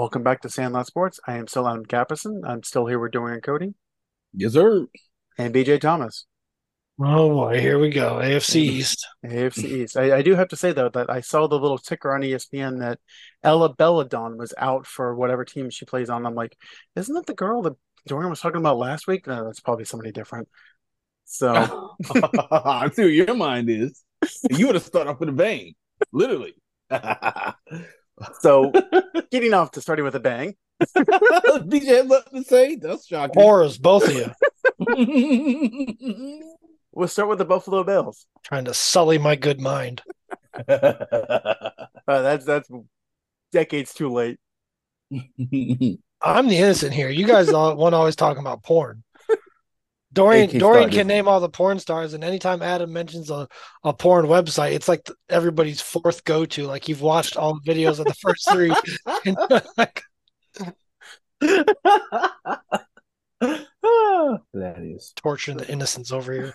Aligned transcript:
Welcome 0.00 0.22
back 0.22 0.40
to 0.40 0.48
Sandlot 0.48 0.86
Sports. 0.86 1.20
I 1.26 1.36
am 1.36 1.46
still 1.46 1.68
Adam 1.68 1.84
Capison. 1.84 2.40
I'm 2.42 2.62
still 2.62 2.86
here 2.86 2.98
with 2.98 3.12
Dorian 3.12 3.42
Cody 3.42 3.74
Yes, 4.32 4.54
sir. 4.54 4.86
and 5.36 5.54
BJ 5.54 5.78
Thomas. 5.78 6.24
Oh 6.98 7.28
boy, 7.34 7.60
here 7.60 7.78
we 7.78 7.90
go. 7.90 8.14
AFC 8.14 8.62
East. 8.62 9.06
AFC 9.26 9.64
East. 9.64 9.98
I, 9.98 10.16
I 10.16 10.22
do 10.22 10.34
have 10.36 10.48
to 10.48 10.56
say 10.56 10.72
though 10.72 10.88
that 10.88 11.10
I 11.10 11.20
saw 11.20 11.46
the 11.48 11.58
little 11.58 11.76
ticker 11.76 12.14
on 12.14 12.22
ESPN 12.22 12.78
that 12.78 12.98
Ella 13.42 13.74
Belladon 13.74 14.38
was 14.38 14.54
out 14.56 14.86
for 14.86 15.14
whatever 15.14 15.44
team 15.44 15.68
she 15.68 15.84
plays 15.84 16.08
on. 16.08 16.24
I'm 16.24 16.34
like, 16.34 16.56
isn't 16.96 17.14
that 17.14 17.26
the 17.26 17.34
girl 17.34 17.60
that 17.60 17.76
Dorian 18.06 18.30
was 18.30 18.40
talking 18.40 18.60
about 18.60 18.78
last 18.78 19.06
week? 19.06 19.26
No, 19.26 19.44
that's 19.44 19.60
probably 19.60 19.84
somebody 19.84 20.12
different. 20.12 20.48
So 21.26 21.52
I 22.50 22.88
see 22.94 23.02
what 23.02 23.12
your 23.12 23.34
mind 23.34 23.68
is. 23.68 24.02
You 24.48 24.64
would 24.64 24.76
have 24.76 24.84
started 24.84 25.10
off 25.10 25.20
with 25.20 25.28
a 25.28 25.32
bang, 25.32 25.74
literally. 26.10 26.54
so 28.40 28.72
getting 29.30 29.54
off 29.54 29.72
to 29.72 29.80
starting 29.80 30.04
with 30.04 30.14
a 30.14 30.20
bang. 30.20 30.54
DJ 30.96 31.84
had 31.84 32.08
nothing 32.08 32.42
to 32.42 32.48
say. 32.48 32.76
That's 32.76 33.06
shocking. 33.06 33.40
Horrors, 33.40 33.78
both 33.78 34.08
of 34.08 34.14
you. 34.14 34.32
We'll 36.92 37.06
start 37.06 37.28
with 37.28 37.38
the 37.38 37.44
Buffalo 37.44 37.84
Bills. 37.84 38.26
Trying 38.42 38.64
to 38.64 38.74
sully 38.74 39.16
my 39.16 39.36
good 39.36 39.60
mind. 39.60 40.02
Uh, 40.68 41.70
that's 42.06 42.44
that's 42.44 42.68
decades 43.52 43.94
too 43.94 44.08
late. 44.10 44.38
I'm 45.12 46.48
the 46.48 46.58
innocent 46.58 46.92
here. 46.92 47.08
You 47.08 47.26
guys 47.26 47.50
all 47.50 47.76
want 47.76 47.94
always 47.94 48.16
talking 48.16 48.40
about 48.40 48.64
porn. 48.64 49.04
Dorian 50.12 50.50
AK 50.50 50.58
Dorian 50.58 50.82
started. 50.82 50.96
can 50.96 51.06
name 51.06 51.28
all 51.28 51.38
the 51.38 51.48
porn 51.48 51.78
stars, 51.78 52.14
and 52.14 52.24
anytime 52.24 52.62
Adam 52.62 52.92
mentions 52.92 53.30
a, 53.30 53.46
a 53.84 53.92
porn 53.92 54.26
website, 54.26 54.72
it's 54.72 54.88
like 54.88 55.08
everybody's 55.28 55.80
fourth 55.80 56.24
go 56.24 56.44
to. 56.46 56.66
Like 56.66 56.88
you've 56.88 57.02
watched 57.02 57.36
all 57.36 57.60
the 57.60 57.72
videos 57.72 58.00
of 58.00 58.06
the 58.06 58.14
first 58.14 58.50
three. 58.50 58.74
That 64.52 64.82
is. 64.82 65.12
torturing 65.16 65.56
the 65.56 65.68
innocents 65.70 66.12
over 66.12 66.32
here. 66.32 66.52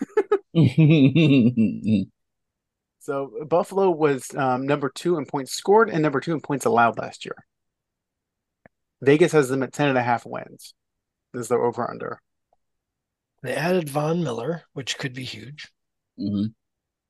So 2.99 3.31
Buffalo 3.47 3.91
was 3.91 4.33
um, 4.35 4.65
number 4.65 4.89
two 4.89 5.17
in 5.17 5.25
points 5.25 5.51
scored 5.53 5.89
and 5.89 6.01
number 6.01 6.19
two 6.19 6.33
in 6.33 6.41
points 6.41 6.65
allowed 6.65 6.97
last 6.97 7.25
year. 7.25 7.35
Vegas 9.01 9.31
has 9.31 9.49
them 9.49 9.63
at 9.63 9.73
10 9.73 9.89
and 9.89 9.97
a 9.97 10.03
half 10.03 10.25
wins. 10.25 10.73
This 11.33 11.43
is 11.43 11.47
their 11.49 11.63
over 11.63 11.89
under. 11.89 12.19
They 13.43 13.53
added 13.55 13.89
Von 13.89 14.23
Miller, 14.23 14.63
which 14.73 14.97
could 14.97 15.13
be 15.13 15.23
huge. 15.23 15.71
Mhm. 16.19 16.53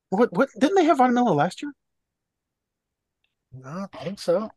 What 0.09 0.31
what 0.33 0.49
didn't 0.59 0.75
they 0.75 0.85
have 0.85 0.97
Von 0.97 1.13
Miller 1.13 1.31
last 1.33 1.61
year? 1.61 1.71
No, 3.53 3.87
I 3.93 4.03
think 4.03 4.19
so. 4.19 4.49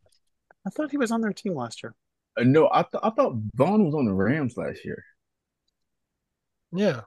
I 0.66 0.70
thought 0.70 0.90
he 0.90 0.96
was 0.96 1.10
on 1.12 1.20
their 1.20 1.32
team 1.32 1.54
last 1.54 1.82
year. 1.82 1.94
Uh, 2.36 2.42
no, 2.44 2.68
I, 2.72 2.82
th- 2.82 3.00
I 3.02 3.10
thought 3.10 3.36
Vaughn 3.54 3.84
was 3.84 3.94
on 3.94 4.06
the 4.06 4.12
Rams 4.12 4.56
last 4.56 4.84
year. 4.84 5.04
Yeah. 6.72 7.02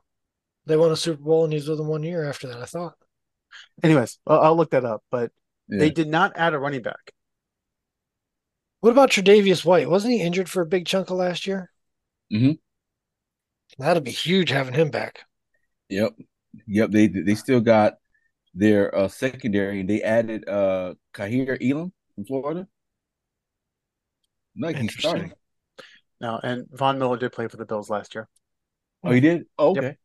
They 0.66 0.78
won 0.78 0.92
a 0.92 0.96
Super 0.96 1.22
Bowl 1.22 1.44
and 1.44 1.54
he's 1.54 1.68
with 1.68 1.78
them 1.78 1.88
one 1.88 2.04
year 2.04 2.24
after 2.28 2.48
that, 2.48 2.62
I 2.62 2.66
thought. 2.66 2.96
Anyways, 3.84 4.20
I'll, 4.26 4.40
I'll 4.40 4.56
look 4.58 4.72
that 4.72 4.86
up, 4.86 5.04
but 5.12 5.32
Yeah. 5.68 5.80
they 5.80 5.90
did 5.90 6.08
not 6.08 6.34
add 6.38 6.54
a 6.54 6.60
running 6.60 6.82
back. 6.82 7.12
What 8.80 8.92
about 8.92 9.12
Tre'Davious 9.12 9.64
White? 9.66 9.90
Wasn't 9.90 10.14
he 10.14 10.22
injured 10.22 10.50
for 10.50 10.62
a 10.62 10.66
big 10.66 10.86
chunk 10.86 11.10
of 11.10 11.18
last 11.18 11.46
year? 11.46 11.72
Mhm. 12.32 12.60
That'd 13.78 14.04
be 14.04 14.12
huge 14.12 14.50
having 14.50 14.74
him 14.74 14.90
back. 14.92 15.26
Yep. 15.90 16.14
Yep. 16.68 16.92
They 16.92 17.08
they 17.08 17.36
still 17.36 17.62
got 17.62 17.96
their 18.54 18.94
uh, 18.96 19.08
secondary. 19.08 19.82
And 19.82 19.90
they 19.90 20.02
added 20.02 20.48
uh 20.48 20.96
Kaiir 21.14 21.58
Elam 21.62 21.92
from 22.16 22.26
Florida. 22.26 22.68
Like 24.58 24.76
he's 24.76 24.82
Interesting. 24.84 25.10
starting. 25.10 25.34
No, 26.20 26.40
and 26.44 26.68
Von 26.72 27.00
Miller 27.00 27.18
did 27.18 27.32
play 27.32 27.48
for 27.48 27.58
the 27.58 27.66
Bills 27.66 27.90
last 27.90 28.14
year. 28.14 28.28
Oh, 29.04 29.12
he 29.12 29.20
did? 29.20 29.46
Oh, 29.58 29.74
Yep. 29.76 29.84
okay. 29.84 29.98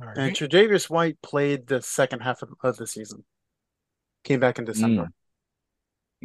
And 0.00 0.16
right. 0.16 0.32
Tre'Davious 0.34 0.88
White 0.88 1.20
played 1.22 1.66
the 1.66 1.82
second 1.82 2.20
half 2.20 2.42
of, 2.42 2.50
of 2.62 2.76
the 2.76 2.86
season. 2.86 3.24
Came 4.24 4.40
back 4.40 4.58
in 4.58 4.64
December. 4.64 5.10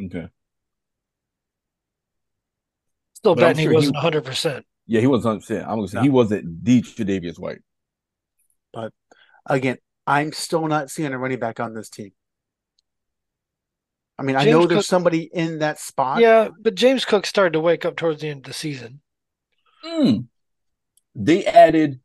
Okay. 0.00 0.28
Still 3.24 3.34
But 3.36 3.44
I'm 3.44 3.50
betting 3.50 3.58
he 3.60 3.64
sure 3.64 3.70
he- 3.72 3.76
wasn't 3.90 4.24
100%. 4.26 4.62
Yeah, 4.86 5.00
he 5.00 5.06
wasn't 5.06 5.42
100%. 5.42 5.62
I'm 5.62 5.76
going 5.76 5.86
to 5.86 5.90
say 5.90 5.96
No. 5.96 6.02
he 6.02 6.10
wasn't 6.10 6.62
the 6.62 6.82
Tre'Davious 6.82 7.38
White. 7.38 7.62
But 8.70 8.92
again, 9.46 9.78
I'm 10.06 10.32
still 10.34 10.66
not 10.68 10.90
seeing 10.90 11.10
a 11.10 11.18
running 11.18 11.38
back 11.38 11.58
on 11.58 11.72
this 11.72 11.88
team. 11.88 12.12
I 14.18 14.22
mean, 14.24 14.36
I 14.36 14.44
James 14.44 14.52
know 14.52 14.66
there's 14.66 14.80
Cook- 14.80 14.84
somebody 14.86 15.22
in 15.32 15.60
that 15.60 15.78
spot. 15.80 16.20
Yeah, 16.20 16.48
but 16.60 16.74
James 16.74 17.06
Cook 17.06 17.24
started 17.24 17.54
to 17.54 17.60
wake 17.60 17.86
up 17.86 17.96
towards 17.96 18.20
the 18.20 18.28
end 18.28 18.40
of 18.40 18.44
the 18.44 18.52
season. 18.52 19.00
Mm. 19.84 20.26
They 21.14 21.46
added, 21.46 22.00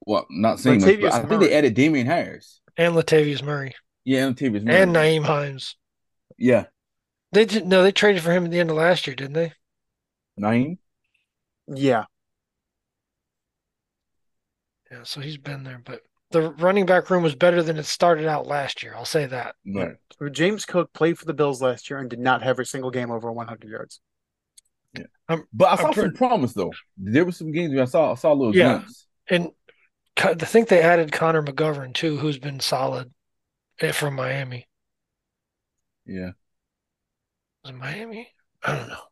well, 0.00 0.26
not 0.30 0.58
saying 0.58 0.80
much, 0.80 1.00
but 1.02 1.12
I 1.12 1.22
think 1.26 1.42
they 1.42 1.52
added 1.52 1.74
Damien 1.74 2.06
Harris. 2.06 2.62
And 2.78 2.94
Latavius 2.94 3.42
Murray. 3.42 3.74
Yeah, 4.04 4.26
and 4.26 4.34
Latavius 4.36 4.62
Murray. 4.64 4.76
And 4.80 4.94
Nyheim 4.96 5.24
Hines. 5.24 5.76
Yeah, 6.38 6.64
They 7.32 7.44
did 7.44 7.66
no, 7.66 7.82
they 7.82 7.92
traded 7.92 8.22
for 8.22 8.32
him 8.32 8.46
at 8.46 8.50
the 8.50 8.58
end 8.58 8.70
of 8.70 8.76
last 8.76 9.06
year, 9.06 9.14
didn't 9.14 9.34
they? 9.34 9.52
Nyheim. 10.40 10.78
Yeah. 11.68 12.04
Yeah, 14.90 15.04
so 15.04 15.20
he's 15.20 15.36
been 15.36 15.62
there, 15.62 15.80
but 15.84 16.00
the 16.32 16.50
running 16.52 16.86
back 16.86 17.10
room 17.10 17.22
was 17.22 17.34
better 17.34 17.62
than 17.62 17.76
it 17.76 17.84
started 17.86 18.26
out 18.26 18.46
last 18.46 18.82
year. 18.82 18.94
I'll 18.96 19.04
say 19.04 19.26
that. 19.26 19.54
Right. 19.66 19.94
James 20.32 20.64
Cook 20.64 20.92
played 20.92 21.18
for 21.18 21.24
the 21.26 21.34
Bills 21.34 21.62
last 21.62 21.88
year 21.90 21.98
and 21.98 22.10
did 22.10 22.18
not 22.18 22.42
have 22.42 22.58
a 22.58 22.64
single 22.64 22.90
game 22.90 23.10
over 23.10 23.30
100 23.32 23.68
yards. 23.70 24.00
Yeah, 24.96 25.36
But 25.52 25.66
I 25.66 25.70
I'm 25.72 25.78
saw 25.78 25.92
pre- 25.92 26.02
some 26.04 26.14
promise 26.14 26.52
though. 26.52 26.72
There 26.96 27.24
were 27.24 27.32
some 27.32 27.52
games 27.52 27.72
where 27.72 27.82
I 27.82 27.86
saw 27.86 28.12
I 28.12 28.14
saw 28.16 28.32
a 28.32 28.34
little 28.34 28.56
Yeah. 28.56 28.78
glimpse. 28.78 29.06
And 29.28 29.50
I 30.16 30.34
think 30.34 30.68
they 30.68 30.82
added 30.82 31.12
Connor 31.12 31.42
McGovern 31.42 31.94
too, 31.94 32.16
who's 32.18 32.38
been 32.38 32.58
solid 32.60 33.12
eh, 33.80 33.92
from 33.92 34.14
Miami. 34.14 34.68
Yeah. 36.04 36.32
Was 37.64 37.70
it 37.72 37.76
Miami? 37.76 38.28
I 38.64 38.74
don't 38.76 38.88
know. 38.88 39.02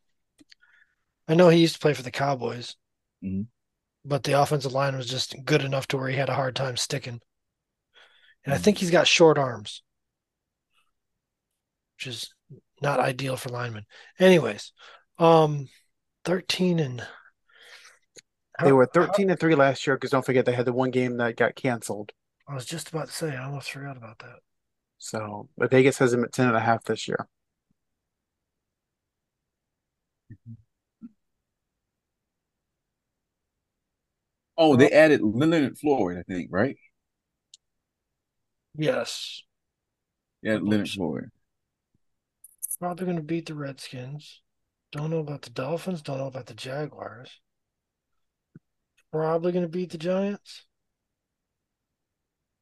I 1.28 1.34
know 1.34 1.50
he 1.50 1.60
used 1.60 1.74
to 1.74 1.80
play 1.80 1.92
for 1.92 2.02
the 2.02 2.10
Cowboys, 2.10 2.76
Mhm. 3.22 3.48
but 4.04 4.24
the 4.24 4.40
offensive 4.40 4.72
line 4.72 4.96
was 4.96 5.08
just 5.08 5.36
good 5.44 5.62
enough 5.62 5.86
to 5.88 5.98
where 5.98 6.08
he 6.08 6.16
had 6.16 6.30
a 6.30 6.34
hard 6.34 6.56
time 6.56 6.76
sticking. 6.76 7.20
And 8.44 8.54
I 8.54 8.58
Mhm. 8.58 8.64
think 8.64 8.78
he's 8.78 8.90
got 8.90 9.06
short 9.06 9.36
arms, 9.36 9.82
which 11.96 12.06
is 12.06 12.34
not 12.80 12.98
ideal 12.98 13.36
for 13.36 13.50
linemen. 13.50 13.86
Anyways, 14.18 14.72
um, 15.18 15.68
thirteen 16.24 16.78
and 16.78 17.06
They 18.64 18.72
were 18.72 18.86
13 18.86 19.30
and 19.30 19.38
3 19.38 19.54
last 19.54 19.86
year 19.86 19.96
because 19.96 20.10
don't 20.10 20.26
forget 20.26 20.44
they 20.44 20.52
had 20.52 20.66
the 20.66 20.72
one 20.72 20.90
game 20.90 21.18
that 21.18 21.36
got 21.36 21.54
canceled. 21.54 22.12
I 22.48 22.54
was 22.54 22.64
just 22.64 22.88
about 22.88 23.06
to 23.06 23.12
say, 23.12 23.36
I 23.36 23.44
almost 23.44 23.70
forgot 23.70 23.96
about 23.96 24.18
that. 24.20 24.40
So, 24.96 25.48
but 25.56 25.70
Vegas 25.70 25.98
has 25.98 26.10
them 26.10 26.24
at 26.24 26.32
10 26.32 26.48
and 26.48 26.56
a 26.56 26.60
half 26.60 26.82
this 26.84 27.06
year. 27.06 27.28
Oh, 34.58 34.76
they 34.76 34.91
added 34.91 35.22
Leonard 35.22 35.78
Floyd, 35.78 36.19
I 36.19 36.22
think, 36.22 36.48
right? 36.52 36.76
Yes, 38.74 39.42
Yeah, 40.42 40.58
Leonard 40.60 40.91
Floyd. 40.91 41.30
probably 42.78 43.04
going 43.04 43.16
to 43.16 43.22
beat 43.22 43.46
the 43.46 43.54
Redskins. 43.54 44.41
Don't 44.92 45.10
know 45.10 45.19
about 45.19 45.42
the 45.42 45.50
Dolphins. 45.50 46.02
Don't 46.02 46.19
know 46.19 46.26
about 46.26 46.46
the 46.46 46.54
Jaguars. 46.54 47.41
Probably 49.12 49.52
going 49.52 49.64
to 49.64 49.69
beat 49.69 49.91
the 49.91 49.98
Giants. 49.98 50.64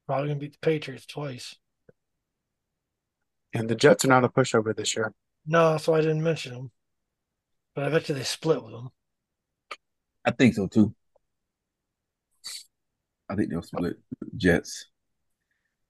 Probably 0.07 0.29
going 0.31 0.41
to 0.41 0.45
beat 0.45 0.53
the 0.55 0.59
Patriots 0.67 1.07
twice. 1.07 1.55
And 3.53 3.69
the 3.69 3.75
Jets 3.75 4.05
are 4.05 4.09
not 4.09 4.23
a 4.23 4.29
pushover 4.29 4.73
this 4.77 4.95
year. 4.95 5.13
No, 5.47 5.79
so 5.79 5.95
I 5.95 6.03
didn't 6.03 6.23
mention 6.23 6.53
them. 6.53 6.71
But 7.77 7.85
I 7.85 7.91
bet 7.91 8.09
you 8.09 8.15
they 8.17 8.25
split 8.25 8.61
with 8.65 8.73
them. 8.73 8.91
I 10.25 10.31
think 10.33 10.55
so 10.55 10.67
too. 10.67 10.95
I 13.29 13.35
think 13.35 13.51
they'll 13.51 13.63
split 13.63 13.97
Jets. 14.37 14.87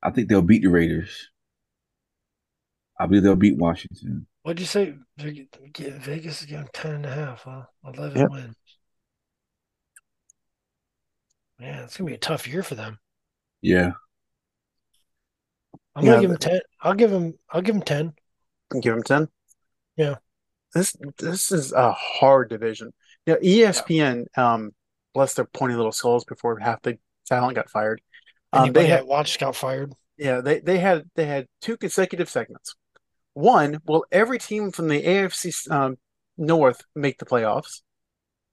I 0.02 0.10
think 0.10 0.28
they'll 0.28 0.42
beat 0.42 0.62
the 0.62 0.68
Raiders. 0.68 1.30
I 2.98 3.06
believe 3.06 3.22
they'll 3.22 3.36
beat 3.36 3.58
Washington. 3.58 4.26
What'd 4.42 4.60
you 4.60 4.66
say? 4.66 4.94
Vegas 5.18 6.40
is 6.40 6.46
getting 6.46 6.68
10 6.72 6.94
and 6.94 7.06
a 7.06 7.12
half, 7.12 7.42
huh? 7.42 7.64
11 7.84 8.18
Yep. 8.20 8.30
wins. 8.30 8.56
Man, 11.58 11.84
it's 11.84 11.96
going 11.96 12.06
to 12.06 12.10
be 12.12 12.14
a 12.14 12.18
tough 12.18 12.46
year 12.46 12.62
for 12.62 12.74
them. 12.74 12.98
Yeah. 13.62 13.92
I'm 15.94 16.04
gonna 16.04 16.20
give 16.20 16.28
them 16.28 16.38
10. 16.38 16.60
I'll 16.82 16.92
give 16.94 17.10
them, 17.10 17.34
I'll 17.50 17.62
give 17.62 17.74
them 17.74 17.82
10. 17.82 18.12
Give 18.82 18.94
them 18.94 19.02
10. 19.02 19.28
Yeah. 19.96 20.16
This 20.74 20.94
this 21.18 21.50
is 21.50 21.72
a 21.72 21.90
hard 21.92 22.50
division. 22.50 22.92
Yeah, 23.24 23.36
ESPN, 23.36 24.26
um, 24.36 24.74
bless 25.14 25.32
their 25.32 25.46
pointy 25.46 25.74
little 25.74 25.92
skulls 25.92 26.26
before 26.26 26.58
half 26.58 26.82
the 26.82 26.98
talent 27.26 27.56
got 27.56 27.70
fired. 27.70 28.00
Um, 28.52 28.72
they 28.72 28.86
had 28.86 29.04
watched 29.04 29.38
got 29.40 29.56
fired. 29.56 29.92
yeah, 30.16 30.40
they 30.40 30.60
they 30.60 30.78
had 30.78 31.04
they 31.14 31.26
had 31.26 31.46
two 31.60 31.76
consecutive 31.76 32.28
segments 32.28 32.74
one, 33.36 33.80
will 33.84 34.06
every 34.10 34.38
team 34.38 34.70
from 34.70 34.88
the 34.88 35.02
AFC 35.02 35.70
um, 35.70 35.98
North 36.38 36.80
make 36.94 37.18
the 37.18 37.26
playoffs? 37.26 37.82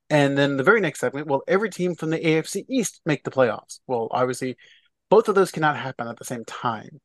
And 0.09 0.37
then 0.37 0.57
the 0.57 0.63
very 0.63 0.81
next 0.81 0.99
segment, 0.99 1.27
will 1.27 1.41
every 1.47 1.69
team 1.69 1.95
from 1.95 2.09
the 2.09 2.19
AFC 2.19 2.65
East 2.67 2.99
make 3.05 3.23
the 3.23 3.31
playoffs? 3.31 3.79
Well, 3.87 4.09
obviously, 4.11 4.57
both 5.09 5.29
of 5.29 5.35
those 5.35 5.51
cannot 5.51 5.77
happen 5.77 6.09
at 6.09 6.19
the 6.19 6.25
same 6.25 6.43
time. 6.43 6.99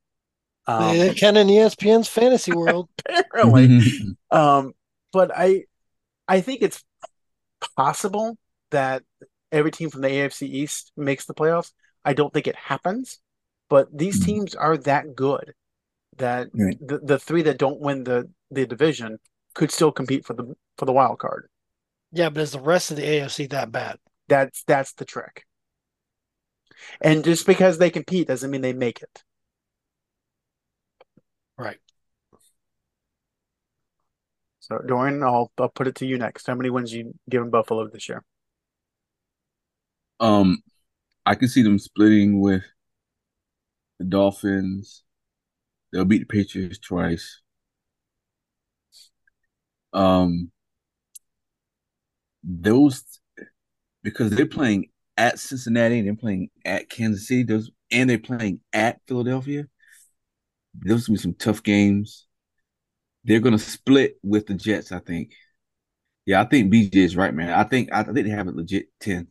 Um, 0.67 0.99
they 0.99 1.15
can 1.15 1.37
in 1.37 1.47
ESPN's 1.47 2.09
fantasy 2.09 2.53
world, 2.53 2.89
apparently. 3.09 3.81
um, 4.33 4.73
but 5.13 5.31
I, 5.35 5.63
I 6.27 6.41
think 6.41 6.63
it's 6.63 6.83
possible 7.77 8.37
that 8.73 9.05
every 9.53 9.71
team 9.71 9.91
from 9.91 10.03
the 10.03 10.09
AFC 10.09 10.43
East 10.43 10.93
makes 10.97 11.27
the 11.27 11.35
playoffs. 11.35 11.73
I 12.05 12.13
don't 12.13 12.33
think 12.33 12.47
it 12.47 12.57
happens, 12.57 13.19
but 13.69 13.89
these 13.97 14.21
mm-hmm. 14.21 14.27
teams 14.27 14.55
are 14.55 14.77
that 14.79 15.15
good 15.15 15.55
that 16.17 16.49
right. 16.55 16.77
the, 16.81 16.99
the 16.99 17.19
three 17.19 17.43
that 17.43 17.59
don't 17.59 17.81
win 17.81 18.05
the, 18.05 18.29
the 18.51 18.67
division 18.67 19.19
could 19.55 19.71
still 19.71 19.93
compete 19.93 20.25
for 20.25 20.35
the 20.35 20.55
for 20.77 20.85
the 20.85 20.93
wild 20.93 21.19
card. 21.19 21.49
Yeah, 22.13 22.31
but 22.31 22.43
is 22.43 22.53
the 22.53 22.61
rest 22.61 22.91
of 22.91 22.97
the 22.97 23.03
AFC 23.03 23.51
that 23.51 23.73
bad? 23.73 23.99
That's 24.29 24.63
that's 24.65 24.93
the 24.93 25.05
trick. 25.05 25.45
And 27.01 27.25
just 27.25 27.47
because 27.47 27.79
they 27.79 27.91
compete 27.91 28.29
doesn't 28.29 28.51
mean 28.51 28.61
they 28.61 28.73
make 28.73 29.03
it. 29.03 29.25
Right. 31.57 31.79
So 34.61 34.79
Dorian, 34.87 35.23
I'll 35.23 35.51
I'll 35.59 35.69
put 35.69 35.89
it 35.89 35.97
to 35.97 36.07
you 36.07 36.19
next. 36.19 36.47
How 36.47 36.55
many 36.55 36.71
wins 36.71 36.93
you 36.93 37.15
giving 37.29 37.51
Buffalo 37.51 37.89
this 37.89 38.09
year? 38.09 38.23
Um, 40.21 40.63
I 41.25 41.35
can 41.35 41.49
see 41.49 41.63
them 41.63 41.79
splitting 41.79 42.41
with 42.41 42.63
the 43.99 44.05
Dolphins. 44.05 45.03
They'll 45.93 46.05
beat 46.05 46.21
the 46.21 46.27
Patriots 46.27 46.79
twice. 46.79 47.41
Um, 49.93 50.51
those 52.43 53.03
because 54.03 54.31
they're 54.31 54.47
playing 54.47 54.87
at 55.17 55.39
Cincinnati 55.39 55.99
and 55.99 56.07
they're 56.07 56.15
playing 56.15 56.51
at 56.65 56.89
Kansas 56.89 57.27
City. 57.27 57.43
Those 57.43 57.71
and 57.91 58.09
they're 58.09 58.19
playing 58.19 58.61
at 58.73 59.01
Philadelphia. 59.07 59.67
Those 60.75 61.09
will 61.09 61.15
be 61.17 61.21
some 61.21 61.35
tough 61.35 61.63
games. 61.63 62.27
They're 63.25 63.41
gonna 63.41 63.59
split 63.59 64.19
with 64.23 64.47
the 64.47 64.55
Jets, 64.55 64.93
I 64.93 65.01
think. 65.01 65.33
Yeah, 66.27 66.41
I 66.43 66.45
think 66.45 66.73
BJ 66.73 66.97
is 66.97 67.17
right, 67.17 67.35
man. 67.35 67.53
I 67.53 67.65
think 67.65 67.91
I, 67.93 68.03
think 68.03 68.27
they 68.27 68.31
have 68.31 68.49
a 68.49 68.53
legit 68.53 68.87
ten. 69.01 69.29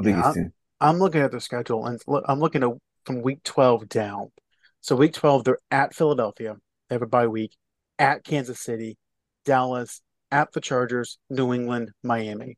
I 0.00 0.02
think 0.02 0.16
yeah, 0.16 0.26
it's 0.26 0.34
ten. 0.34 0.52
I'm 0.80 0.98
looking 0.98 1.20
at 1.20 1.30
the 1.30 1.40
schedule 1.40 1.86
and 1.86 2.00
I'm 2.26 2.40
looking 2.40 2.62
at 2.62 2.70
from 3.04 3.22
week 3.22 3.42
12 3.44 3.88
down. 3.88 4.32
So 4.80 4.96
week 4.96 5.12
12, 5.12 5.44
they're 5.44 5.58
at 5.70 5.94
Philadelphia. 5.94 6.56
They 6.88 6.94
have 6.94 7.02
a 7.02 7.06
bye 7.06 7.26
week 7.26 7.54
at 7.98 8.24
Kansas 8.24 8.60
City, 8.60 8.96
Dallas, 9.44 10.00
at 10.30 10.52
the 10.52 10.60
Chargers, 10.60 11.18
New 11.28 11.52
England, 11.52 11.90
Miami. 12.02 12.56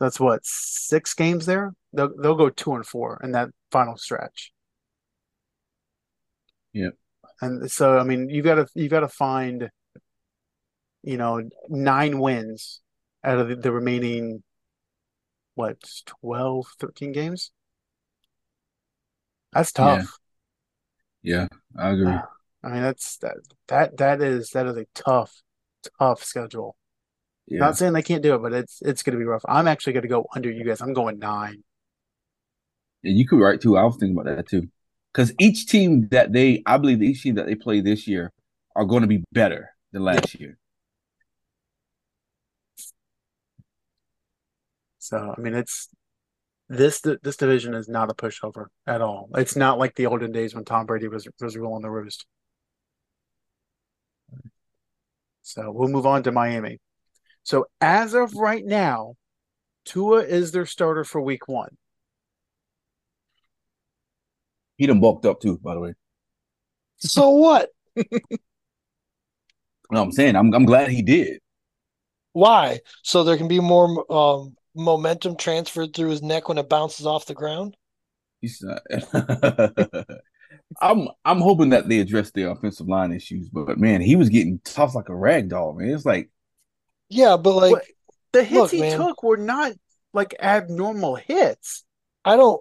That's 0.00 0.18
what 0.18 0.40
six 0.44 1.14
games 1.14 1.46
there. 1.46 1.72
They'll 1.92 2.12
they'll 2.20 2.34
go 2.34 2.50
two 2.50 2.74
and 2.74 2.84
four 2.84 3.20
in 3.22 3.32
that 3.32 3.50
final 3.70 3.96
stretch. 3.96 4.52
Yeah, 6.72 6.90
and 7.40 7.70
so 7.70 7.98
I 7.98 8.02
mean 8.02 8.28
you've 8.28 8.44
got 8.44 8.56
to 8.56 8.66
you've 8.74 8.90
got 8.90 9.00
to 9.00 9.08
find, 9.08 9.70
you 11.02 11.16
know, 11.16 11.48
nine 11.68 12.18
wins 12.18 12.80
out 13.22 13.38
of 13.38 13.48
the, 13.48 13.56
the 13.56 13.72
remaining, 13.72 14.42
what 15.54 15.78
12, 16.20 16.66
13 16.78 17.12
games. 17.12 17.50
That's 19.52 19.72
tough. 19.72 20.18
Yeah, 21.22 21.46
yeah 21.46 21.82
I 21.82 21.90
agree. 21.90 22.06
Ah, 22.08 22.28
I 22.62 22.68
mean 22.70 22.82
that's 22.82 23.16
that 23.18 23.36
that 23.68 23.96
that 23.98 24.20
is 24.20 24.50
that 24.50 24.66
is 24.66 24.76
a 24.76 24.86
tough 24.94 25.42
tough 25.98 26.24
schedule. 26.24 26.76
Yeah. 27.46 27.60
Not 27.60 27.76
saying 27.76 27.92
they 27.92 28.02
can't 28.02 28.22
do 28.22 28.34
it, 28.34 28.42
but 28.42 28.52
it's 28.52 28.80
it's 28.82 29.02
going 29.02 29.12
to 29.12 29.18
be 29.18 29.26
rough. 29.26 29.44
I'm 29.46 29.68
actually 29.68 29.92
going 29.92 30.02
to 30.02 30.08
go 30.08 30.26
under 30.34 30.50
you 30.50 30.64
guys. 30.64 30.80
I'm 30.80 30.94
going 30.94 31.18
nine. 31.18 31.62
Yeah, 33.02 33.12
you 33.12 33.26
could 33.26 33.38
write 33.38 33.60
too. 33.60 33.76
I 33.76 33.84
was 33.84 33.96
thinking 33.96 34.18
about 34.18 34.34
that 34.34 34.48
too, 34.48 34.68
because 35.12 35.34
each 35.38 35.66
team 35.66 36.08
that 36.10 36.32
they, 36.32 36.62
I 36.66 36.78
believe, 36.78 37.02
each 37.02 37.22
team 37.22 37.34
that 37.34 37.46
they 37.46 37.54
play 37.54 37.80
this 37.80 38.08
year 38.08 38.32
are 38.74 38.86
going 38.86 39.02
to 39.02 39.08
be 39.08 39.22
better 39.30 39.70
than 39.92 40.02
last 40.02 40.40
year. 40.40 40.58
So 45.04 45.34
I 45.36 45.38
mean, 45.38 45.52
it's 45.52 45.90
this 46.70 47.02
this 47.02 47.36
division 47.36 47.74
is 47.74 47.90
not 47.90 48.10
a 48.10 48.14
pushover 48.14 48.68
at 48.86 49.02
all. 49.02 49.28
It's 49.36 49.54
not 49.54 49.78
like 49.78 49.94
the 49.94 50.06
olden 50.06 50.32
days 50.32 50.54
when 50.54 50.64
Tom 50.64 50.86
Brady 50.86 51.08
was 51.08 51.28
was 51.42 51.58
ruling 51.58 51.82
the 51.82 51.90
roost. 51.90 52.24
So 55.42 55.70
we'll 55.70 55.90
move 55.90 56.06
on 56.06 56.22
to 56.22 56.32
Miami. 56.32 56.78
So 57.42 57.66
as 57.82 58.14
of 58.14 58.34
right 58.34 58.64
now, 58.64 59.16
Tua 59.84 60.22
is 60.22 60.52
their 60.52 60.64
starter 60.64 61.04
for 61.04 61.20
week 61.20 61.48
one. 61.48 61.76
He 64.78 64.86
done 64.86 65.00
bulked 65.00 65.26
up 65.26 65.38
too, 65.42 65.58
by 65.58 65.74
the 65.74 65.80
way. 65.80 65.92
So 66.96 67.28
what? 67.28 67.68
no, 67.94 68.04
I'm 69.90 70.12
saying 70.12 70.34
I'm 70.34 70.54
I'm 70.54 70.64
glad 70.64 70.88
he 70.88 71.02
did. 71.02 71.40
Why? 72.32 72.80
So 73.02 73.22
there 73.22 73.36
can 73.36 73.48
be 73.48 73.60
more 73.60 74.10
um, 74.10 74.56
momentum 74.74 75.36
transferred 75.36 75.94
through 75.94 76.10
his 76.10 76.22
neck 76.22 76.48
when 76.48 76.58
it 76.58 76.68
bounces 76.68 77.06
off 77.06 77.26
the 77.26 77.34
ground. 77.34 77.76
He's 78.40 78.62
not. 78.62 78.82
I'm 80.80 81.08
I'm 81.24 81.40
hoping 81.40 81.70
that 81.70 81.88
they 81.88 82.00
address 82.00 82.30
the 82.32 82.50
offensive 82.50 82.88
line 82.88 83.12
issues, 83.12 83.48
but 83.48 83.78
man, 83.78 84.00
he 84.00 84.16
was 84.16 84.28
getting 84.28 84.60
tough 84.64 84.94
like 84.94 85.08
a 85.08 85.14
rag 85.14 85.48
doll, 85.48 85.74
man. 85.74 85.90
It's 85.90 86.04
like 86.04 86.30
Yeah, 87.08 87.36
but 87.36 87.54
like 87.54 87.72
what, 87.72 87.84
the 88.32 88.44
hits 88.44 88.56
look, 88.56 88.70
he 88.70 88.80
man, 88.80 88.98
took 88.98 89.22
were 89.22 89.36
not 89.36 89.72
like 90.12 90.34
abnormal 90.40 91.16
hits. 91.16 91.84
I 92.24 92.36
don't 92.36 92.60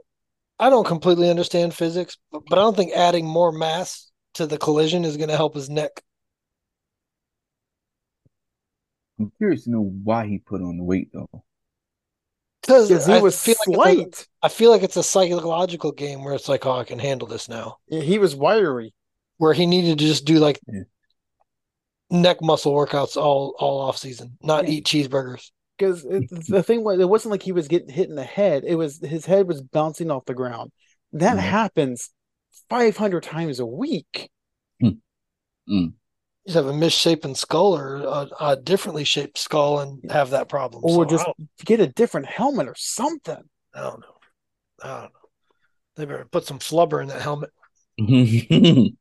I 0.60 0.70
don't 0.70 0.88
completely 0.88 1.30
understand 1.30 1.74
physics, 1.74 2.18
but, 2.32 2.44
but 2.48 2.60
I 2.60 2.62
don't 2.62 2.76
think 2.78 2.94
adding 2.94 3.28
more 3.28 3.52
mass 3.52 4.12
to 4.36 4.48
the 4.48 4.58
collision 4.58 5.06
is 5.06 5.18
gonna 5.18 5.38
help 5.38 5.56
his 5.56 5.70
neck. 5.70 6.02
I'm 9.20 9.32
curious 9.38 9.64
to 9.64 9.72
know 9.72 9.82
why 10.04 10.28
he 10.28 10.38
put 10.40 10.62
on 10.62 10.78
the 10.78 10.84
weight 10.84 11.10
though. 11.14 11.44
Because 12.66 13.06
he 13.06 13.20
was 13.20 13.42
feel 13.42 13.56
slight. 13.64 13.98
Like 13.98 14.08
a, 14.08 14.46
I 14.46 14.50
feel 14.50 14.72
like 14.72 14.84
it's 14.84 14.98
a 14.98 15.04
psychological 15.04 15.92
game 15.92 16.24
where 16.24 16.34
it's 16.34 16.50
like, 16.50 16.66
oh, 16.66 16.80
I 16.80 16.84
can 16.84 17.00
handle 17.00 17.28
this 17.28 17.50
now. 17.50 17.78
Yeah, 17.88 18.02
he 18.02 18.20
was 18.20 18.36
wiry. 18.36 18.94
Where 19.38 19.54
he 19.54 19.66
needed 19.66 19.98
to 19.98 20.06
just 20.06 20.26
do 20.26 20.40
like 20.40 20.60
yeah. 20.68 20.84
neck 22.10 22.42
muscle 22.42 22.74
workouts 22.74 23.18
all 23.18 23.56
all 23.60 23.82
off 23.82 23.98
season, 23.98 24.38
not 24.42 24.66
yeah. 24.66 24.76
eat 24.76 24.86
cheeseburgers. 24.86 25.52
Because 25.78 26.04
the 26.04 26.64
thing 26.64 26.84
was, 26.84 27.00
it 27.00 27.10
wasn't 27.10 27.32
like 27.32 27.42
he 27.42 27.52
was 27.52 27.68
getting 27.68 27.90
hit 27.90 28.08
in 28.08 28.16
the 28.16 28.24
head. 28.24 28.64
It 28.66 28.76
was 28.76 29.00
his 29.00 29.26
head 29.26 29.48
was 29.48 29.62
bouncing 29.62 30.12
off 30.12 30.26
the 30.26 30.36
ground. 30.36 30.72
That 31.14 31.32
mm-hmm. 31.32 31.40
happens 31.40 32.12
500 32.70 33.24
times 33.24 33.60
a 33.60 33.66
week. 33.66 34.30
Mm. 34.82 34.98
Mm 35.70 35.94
just 36.46 36.56
have 36.56 36.68
a 36.68 36.74
misshapen 36.74 37.36
skull 37.36 37.76
or 37.78 37.98
a, 37.98 38.30
a, 38.40 38.58
differently 38.58 39.04
shaped 39.04 39.38
skull 39.38 39.80
and 39.80 40.12
have 40.12 40.32
that 40.32 40.50
problem. 40.50 40.84
Or 40.84 40.90
so 40.90 41.06
just 41.06 41.26
get 41.64 41.80
a 41.80 41.88
different 41.88 42.28
helmet 42.28 42.68
or 42.68 42.76
something. 42.78 43.44
I 43.74 43.82
don't 43.82 44.02
know. 44.02 44.18
I 44.84 44.88
don't 44.88 45.04
know. 45.04 45.10
They 45.96 46.06
better 46.06 46.28
put 46.30 46.46
some 46.46 46.60
flubber 46.60 47.02
in 47.02 47.08
that 47.10 47.22
helmet. 47.22 47.52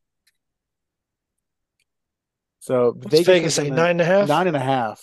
so 2.61 2.93
What's 2.93 3.11
Vegas, 3.11 3.27
Vegas 3.27 3.55
say 3.55 3.71
nine 3.71 3.93
and 3.93 4.01
a 4.03 4.05
half? 4.05 4.29
Nine 4.29 4.47
and 4.47 4.57
a 4.57 4.61
half. 4.61 5.03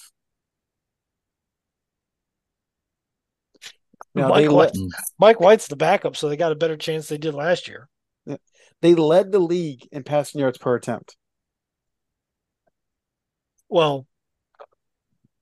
Now, 4.15 4.29
Mike, 4.29 4.50
White, 4.50 4.77
Mike 5.19 5.39
White's 5.39 5.67
the 5.67 5.75
backup, 5.75 6.15
so 6.15 6.29
they 6.29 6.38
got 6.38 6.51
a 6.51 6.55
better 6.55 6.77
chance 6.77 7.08
they 7.08 7.17
did 7.17 7.34
last 7.34 7.67
year. 7.67 7.88
They 8.81 8.96
led 8.96 9.31
the 9.31 9.39
league 9.39 9.88
in 9.91 10.03
passing 10.03 10.41
yards 10.41 10.58
per 10.58 10.75
attempt. 10.75 11.15
Well, 13.70 14.08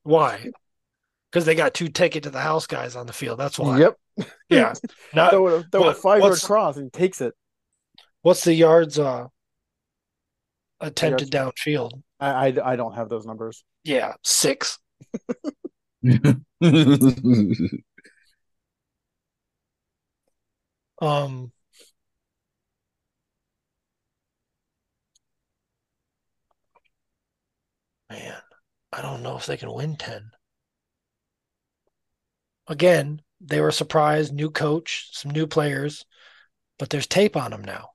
why? 0.04 0.52
Because 1.32 1.46
they 1.46 1.56
got 1.56 1.74
two 1.74 1.90
take 1.90 2.16
it 2.16 2.24
to 2.24 2.30
the 2.30 2.40
house 2.40 2.68
guys 2.68 2.96
on 2.96 3.08
the 3.08 3.14
field. 3.14 3.40
That's 3.40 3.58
why. 3.60 3.80
Yep. 3.80 3.98
Yeah. 4.50 4.74
Not, 5.14 5.32
throw 5.32 5.48
a, 5.48 5.64
throw 5.64 5.82
what, 5.82 5.92
a 5.92 5.94
five 5.94 6.22
yard 6.22 6.42
cross 6.42 6.78
and 6.78 6.92
takes 6.92 7.22
it. 7.22 7.36
What's 8.22 8.44
the 8.44 8.54
yards 8.54 8.98
uh 8.98 9.28
attempted 10.80 11.34
yards. 11.34 11.54
downfield? 11.60 12.02
I, 12.20 12.48
I 12.48 12.72
I 12.74 12.76
don't 12.76 12.94
have 12.94 13.10
those 13.10 13.26
numbers. 13.26 13.64
Yeah, 13.84 14.14
six. 14.24 14.80
um 21.02 21.52
man, 28.10 28.42
I 28.98 29.02
don't 29.02 29.24
know 29.24 29.38
if 29.38 29.46
they 29.46 29.56
can 29.56 29.72
win 29.72 29.96
10. 29.96 30.32
Again, 32.68 33.22
they 33.42 33.60
were 33.60 33.72
surprised, 33.74 34.34
new 34.34 34.50
coach, 34.50 35.10
some 35.12 35.32
new 35.32 35.48
players, 35.48 36.06
but 36.80 36.90
there's 36.90 37.08
tape 37.08 37.36
on 37.36 37.52
them 37.52 37.64
now. 37.64 37.90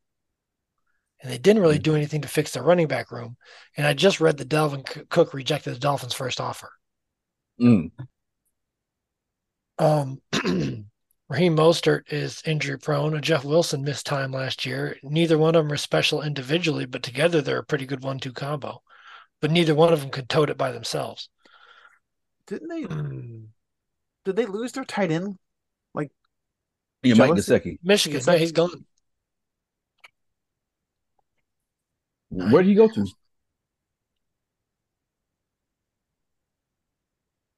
and 1.23 1.31
they 1.31 1.39
didn't 1.39 1.63
really 1.63 1.79
do 1.79 1.95
anything 1.95 2.21
to 2.23 2.29
fix 2.29 2.53
their 2.53 2.63
running 2.63 2.89
back 2.89 3.11
room. 3.11 3.37
And 3.77 3.87
I 3.87 3.95
just 3.95 4.21
read 4.21 4.37
the 4.39 4.45
Dalvin 4.45 5.09
Cook 5.09 5.33
rejected 5.35 5.75
the 5.75 5.79
Dolphins' 5.79 6.15
first 6.15 6.41
offer. 6.41 6.71
Mm. 7.61 7.91
Um, 9.79 10.21
Raheem 11.29 11.57
Mostert 11.57 12.13
is 12.13 12.43
injury 12.47 12.79
prone, 12.79 13.15
and 13.15 13.25
Jeff 13.25 13.45
Wilson 13.45 13.83
missed 13.85 14.07
time 14.07 14.33
last 14.33 14.67
year. 14.67 14.97
Neither 15.03 15.39
one 15.39 15.55
of 15.55 15.65
them 15.65 15.73
are 15.73 15.77
special 15.77 16.23
individually, 16.23 16.87
but 16.87 17.03
together 17.03 17.41
they're 17.41 17.59
a 17.59 17.65
pretty 17.65 17.87
good 17.87 18.03
one-two 18.03 18.33
combo. 18.33 18.83
But 19.43 19.51
neither 19.51 19.75
one 19.75 19.93
of 19.93 20.01
them 20.01 20.09
could 20.09 20.31
tote 20.31 20.49
it 20.49 20.57
by 20.57 20.73
themselves. 20.73 21.29
Didn't 22.47 22.69
they? 22.69 22.83
Hmm. 22.83 23.45
Did 24.25 24.37
they 24.37 24.47
lose 24.47 24.73
their 24.73 24.85
tight 24.85 25.11
end? 25.11 25.37
Yeah, 27.03 27.15
Mike 27.15 27.29
Jealous? 27.31 27.49
Gesicki. 27.49 27.79
Michigan, 27.83 28.19
Is 28.21 28.27
no, 28.27 28.37
he's 28.37 28.53
gone. 28.53 28.85
Where 32.31 32.63
did 32.63 32.69
he 32.69 32.75
go 32.75 32.89
to? 32.89 33.07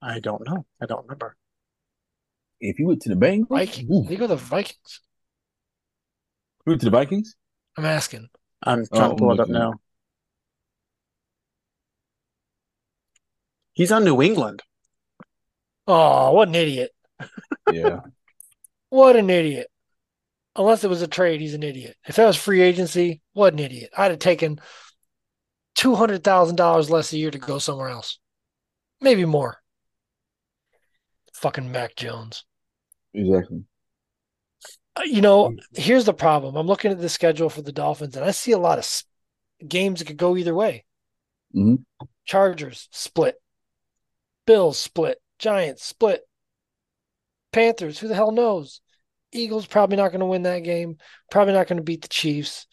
I 0.00 0.20
don't 0.20 0.46
know. 0.46 0.64
I 0.80 0.86
don't 0.86 1.02
remember. 1.02 1.36
If 2.60 2.76
he 2.76 2.84
went 2.84 3.02
to 3.02 3.10
the 3.10 3.14
Bengals, 3.16 3.48
Vikings. 3.48 3.90
Ooh. 3.90 4.02
Did 4.02 4.10
he 4.10 4.16
go 4.16 4.24
to 4.24 4.28
the 4.28 4.36
Vikings? 4.36 5.00
he 6.64 6.70
went 6.70 6.80
to 6.80 6.86
the 6.86 6.90
Vikings. 6.90 7.36
I'm 7.76 7.84
asking. 7.84 8.28
I'm 8.62 8.84
oh, 8.90 8.96
trying 8.96 9.10
Oh, 9.10 9.14
to 9.14 9.16
pull 9.16 9.32
it 9.32 9.40
up 9.40 9.44
okay. 9.44 9.52
now. 9.52 9.74
He's 13.74 13.92
on 13.92 14.04
New 14.04 14.22
England. 14.22 14.62
Oh, 15.86 16.32
what 16.32 16.48
an 16.48 16.54
idiot. 16.54 16.90
Yeah, 17.72 18.00
What 18.88 19.16
an 19.16 19.28
idiot. 19.30 19.68
Unless 20.56 20.84
it 20.84 20.90
was 20.90 21.02
a 21.02 21.08
trade, 21.08 21.40
he's 21.40 21.54
an 21.54 21.62
idiot. 21.64 21.96
If 22.06 22.16
that 22.16 22.26
was 22.26 22.36
free 22.36 22.60
agency, 22.62 23.20
what 23.32 23.52
an 23.52 23.58
idiot. 23.58 23.90
I'd 23.96 24.12
have 24.12 24.20
taken 24.20 24.60
$200,000 25.74 26.90
less 26.90 27.12
a 27.12 27.18
year 27.18 27.30
to 27.32 27.38
go 27.38 27.58
somewhere 27.58 27.88
else. 27.88 28.18
Maybe 29.00 29.24
more. 29.24 29.58
Fucking 31.34 31.70
Mac 31.72 31.96
Jones. 31.96 32.44
exactly. 33.12 33.64
Uh, 34.96 35.02
You 35.04 35.20
know, 35.20 35.56
here's 35.74 36.04
the 36.04 36.14
problem. 36.14 36.54
I'm 36.54 36.68
looking 36.68 36.92
at 36.92 37.00
the 37.00 37.08
schedule 37.08 37.50
for 37.50 37.62
the 37.62 37.72
Dolphins, 37.72 38.14
and 38.16 38.24
I 38.24 38.30
see 38.30 38.52
a 38.52 38.58
lot 38.58 38.78
of 38.78 38.84
s- 38.84 39.04
games 39.66 39.98
that 39.98 40.06
could 40.06 40.16
go 40.16 40.36
either 40.36 40.54
way. 40.54 40.84
Mhm. 41.54 41.84
Chargers 42.24 42.88
split, 42.92 43.34
Bills 44.46 44.78
split, 44.78 45.18
Giants 45.38 45.84
split, 45.84 46.22
Panthers. 47.52 47.98
Who 47.98 48.08
the 48.08 48.14
hell 48.14 48.32
knows? 48.32 48.80
Eagles 49.32 49.66
probably 49.66 49.96
not 49.96 50.08
going 50.08 50.20
to 50.20 50.26
win 50.26 50.42
that 50.42 50.60
game. 50.60 50.98
Probably 51.30 51.54
not 51.54 51.66
going 51.66 51.78
to 51.78 51.82
beat 51.82 52.02
the 52.02 52.08
Chiefs. 52.08 52.66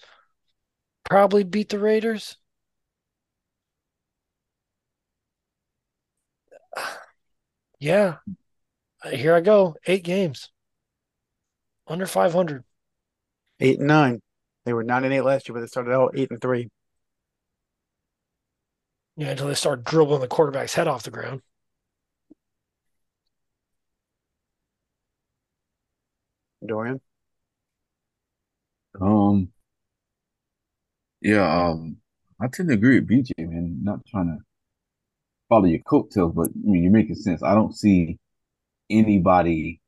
Probably 1.03 1.43
beat 1.43 1.69
the 1.69 1.79
Raiders. 1.79 2.37
Yeah. 7.79 8.17
Uh, 9.03 9.09
Here 9.09 9.33
I 9.35 9.41
go. 9.41 9.75
Eight 9.87 10.03
games. 10.03 10.49
Under 11.87 12.05
500. 12.05 12.63
Eight 13.59 13.79
and 13.79 13.87
nine. 13.87 14.21
They 14.65 14.73
were 14.73 14.83
nine 14.83 15.03
and 15.03 15.13
eight 15.13 15.21
last 15.21 15.49
year, 15.49 15.55
but 15.55 15.61
they 15.61 15.67
started 15.67 15.91
out 15.91 16.13
eight 16.15 16.29
and 16.31 16.39
three. 16.39 16.69
Yeah, 19.17 19.31
until 19.31 19.47
they 19.47 19.55
start 19.55 19.83
dribbling 19.83 20.21
the 20.21 20.27
quarterback's 20.27 20.75
head 20.75 20.87
off 20.87 21.03
the 21.03 21.11
ground. 21.11 21.41
Dorian. 26.65 27.01
Um, 28.99 29.51
yeah, 31.21 31.67
um, 31.69 31.97
I 32.39 32.47
tend 32.47 32.69
to 32.69 32.75
agree 32.75 32.99
with 32.99 33.07
BJ, 33.09 33.31
man. 33.39 33.79
Not 33.83 34.05
trying 34.07 34.27
to 34.27 34.43
follow 35.49 35.65
your 35.65 35.79
coattails, 35.81 36.33
but 36.33 36.47
I 36.49 36.51
mean, 36.69 36.83
you're 36.83 36.91
making 36.91 37.15
sense. 37.15 37.43
I 37.43 37.53
don't 37.55 37.75
see 37.75 38.17
anybody. 38.89 39.81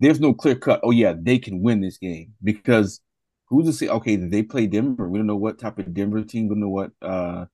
There's 0.00 0.20
no 0.20 0.34
clear 0.34 0.56
cut. 0.56 0.80
Oh 0.82 0.90
yeah, 0.90 1.14
they 1.18 1.38
can 1.38 1.62
win 1.62 1.80
this 1.80 1.98
game 1.98 2.34
because 2.42 3.00
who's 3.48 3.66
to 3.66 3.72
say? 3.72 3.88
Okay, 3.88 4.16
they 4.16 4.42
play 4.42 4.66
Denver. 4.66 5.08
We 5.08 5.18
don't 5.18 5.26
know 5.26 5.36
what 5.36 5.58
type 5.58 5.78
of 5.78 5.94
Denver 5.94 6.22
team. 6.22 6.48
We 6.48 6.56
don't 6.56 6.60
know 6.60 6.68
what 6.68 6.92
uh 7.02 7.46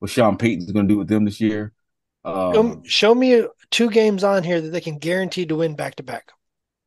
what 0.00 0.10
Sean 0.10 0.36
Payton's 0.38 0.72
going 0.72 0.88
to 0.88 0.94
do 0.94 0.98
with 0.98 1.08
them 1.08 1.24
this 1.24 1.40
year. 1.40 1.72
Show, 2.52 2.60
Um, 2.60 2.82
show 2.84 3.14
me 3.14 3.46
two 3.70 3.88
games 3.90 4.22
on 4.22 4.42
here 4.44 4.60
that 4.60 4.68
they 4.68 4.80
can 4.82 4.98
guarantee 4.98 5.46
to 5.46 5.56
win 5.56 5.76
back 5.76 5.94
to 5.96 6.02
back. 6.02 6.32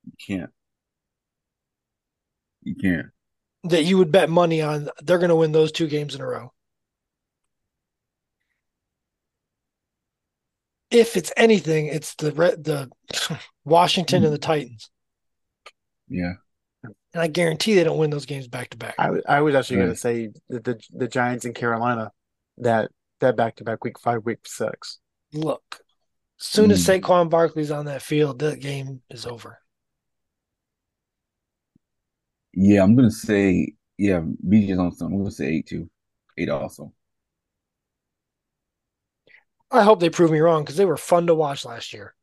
you 0.05 0.11
can't. 0.27 0.51
You 2.63 2.75
can't. 2.75 3.07
That 3.65 3.83
you 3.83 3.97
would 3.97 4.11
bet 4.11 4.29
money 4.29 4.61
on 4.61 4.89
they're 5.01 5.17
going 5.19 5.29
to 5.29 5.35
win 5.35 5.51
those 5.51 5.71
two 5.71 5.87
games 5.87 6.15
in 6.15 6.21
a 6.21 6.27
row. 6.27 6.51
If 10.89 11.15
it's 11.15 11.31
anything, 11.37 11.87
it's 11.87 12.15
the 12.15 12.31
Re- 12.33 12.55
the 12.57 12.89
Washington 13.65 14.23
and 14.25 14.33
the 14.33 14.37
Titans, 14.37 14.89
Yeah. 16.09 16.33
and 16.83 16.93
I 17.21 17.27
guarantee 17.27 17.75
they 17.75 17.83
don't 17.85 17.97
win 17.97 18.09
those 18.09 18.25
games 18.25 18.47
back 18.47 18.69
to 18.71 18.77
back. 18.77 18.95
I 18.97 19.41
was 19.41 19.55
actually 19.55 19.77
going 19.77 19.89
to 19.89 19.95
say 19.95 20.29
that 20.49 20.63
the 20.65 20.81
the 20.91 21.07
Giants 21.07 21.45
in 21.45 21.53
Carolina 21.53 22.11
that 22.57 22.91
that 23.21 23.37
back 23.37 23.55
to 23.57 23.63
back 23.63 23.83
week 23.85 23.99
five, 23.99 24.25
week 24.25 24.39
six. 24.45 24.99
Look, 25.31 25.63
as 26.39 26.45
soon 26.47 26.71
as 26.71 26.85
Mm. 26.85 26.99
Saquon 27.01 27.29
Barkley's 27.29 27.71
on 27.71 27.85
that 27.85 28.01
field, 28.01 28.39
that 28.39 28.59
game 28.59 29.01
is 29.09 29.25
over. 29.25 29.59
Yeah, 32.53 32.83
I'm 32.83 32.95
gonna 32.95 33.11
say 33.11 33.73
yeah. 33.97 34.21
BJ's 34.47 34.79
on 34.79 34.91
something. 34.91 35.15
I'm 35.15 35.23
gonna 35.23 35.31
say 35.31 35.47
eight 35.47 35.67
too. 35.67 35.89
Eight 36.37 36.49
also. 36.49 36.93
I 39.71 39.83
hope 39.83 39.99
they 39.99 40.09
prove 40.09 40.31
me 40.31 40.39
wrong 40.39 40.63
because 40.63 40.75
they 40.75 40.85
were 40.85 40.97
fun 40.97 41.27
to 41.27 41.35
watch 41.35 41.63
last 41.63 41.93
year. 41.93 42.13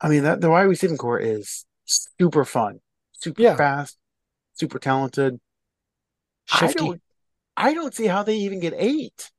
I 0.00 0.08
mean, 0.08 0.22
that 0.22 0.40
the 0.40 0.50
wide 0.50 0.62
receiving 0.62 0.96
core 0.96 1.18
is 1.18 1.66
super 1.84 2.44
fun, 2.44 2.80
super 3.12 3.42
Yeah. 3.42 3.56
fast, 3.56 3.98
super 4.54 4.78
talented. 4.78 5.40
I 6.52 6.72
don't, 6.72 7.02
I 7.56 7.74
don't 7.74 7.94
see 7.94 8.06
how 8.06 8.22
they 8.22 8.36
even 8.36 8.60
get 8.60 8.74
eight. 8.76 9.30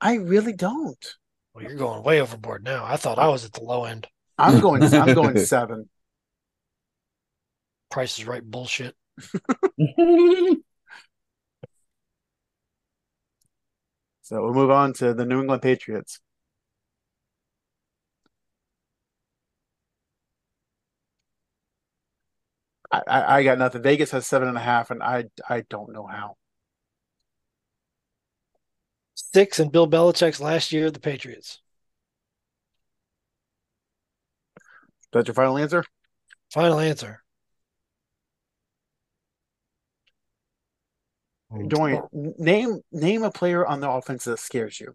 I 0.00 0.14
really 0.14 0.52
don't. 0.52 1.16
Well, 1.54 1.64
you're 1.64 1.74
going 1.74 2.02
way 2.02 2.20
overboard 2.20 2.64
now. 2.64 2.84
I 2.84 2.96
thought 2.96 3.18
I 3.18 3.28
was 3.28 3.44
at 3.44 3.52
the 3.52 3.62
low 3.62 3.84
end. 3.84 4.06
I'm 4.38 4.60
going. 4.60 4.82
I'm 4.94 5.12
going 5.14 5.36
seven. 5.38 5.88
Price 7.90 8.18
is 8.18 8.26
right 8.26 8.44
bullshit. 8.44 8.94
So 14.22 14.42
we'll 14.42 14.54
move 14.54 14.70
on 14.70 14.94
to 14.94 15.12
the 15.12 15.26
New 15.26 15.40
England 15.40 15.60
Patriots. 15.60 16.20
I, 22.92 23.02
I, 23.06 23.36
I 23.38 23.42
got 23.44 23.58
nothing. 23.58 23.82
Vegas 23.82 24.10
has 24.12 24.26
seven 24.26 24.48
and 24.48 24.56
a 24.56 24.60
half, 24.60 24.90
and 24.90 25.02
I 25.02 25.24
I 25.48 25.62
don't 25.68 25.92
know 25.92 26.06
how. 26.06 26.36
Six 29.14 29.60
and 29.60 29.70
Bill 29.70 29.86
Belichick's 29.88 30.40
last 30.40 30.72
year 30.72 30.86
at 30.86 30.94
the 30.94 30.98
Patriots. 31.00 31.60
That's 35.12 35.28
your 35.28 35.34
final 35.34 35.58
answer? 35.58 35.84
Final 36.52 36.80
answer. 36.80 37.22
Oh, 41.52 41.62
Dorian, 41.66 42.02
name 42.12 42.80
name 42.92 43.22
a 43.24 43.30
player 43.30 43.66
on 43.66 43.80
the 43.80 43.90
offense 43.90 44.24
that 44.24 44.38
scares 44.38 44.78
you. 44.78 44.94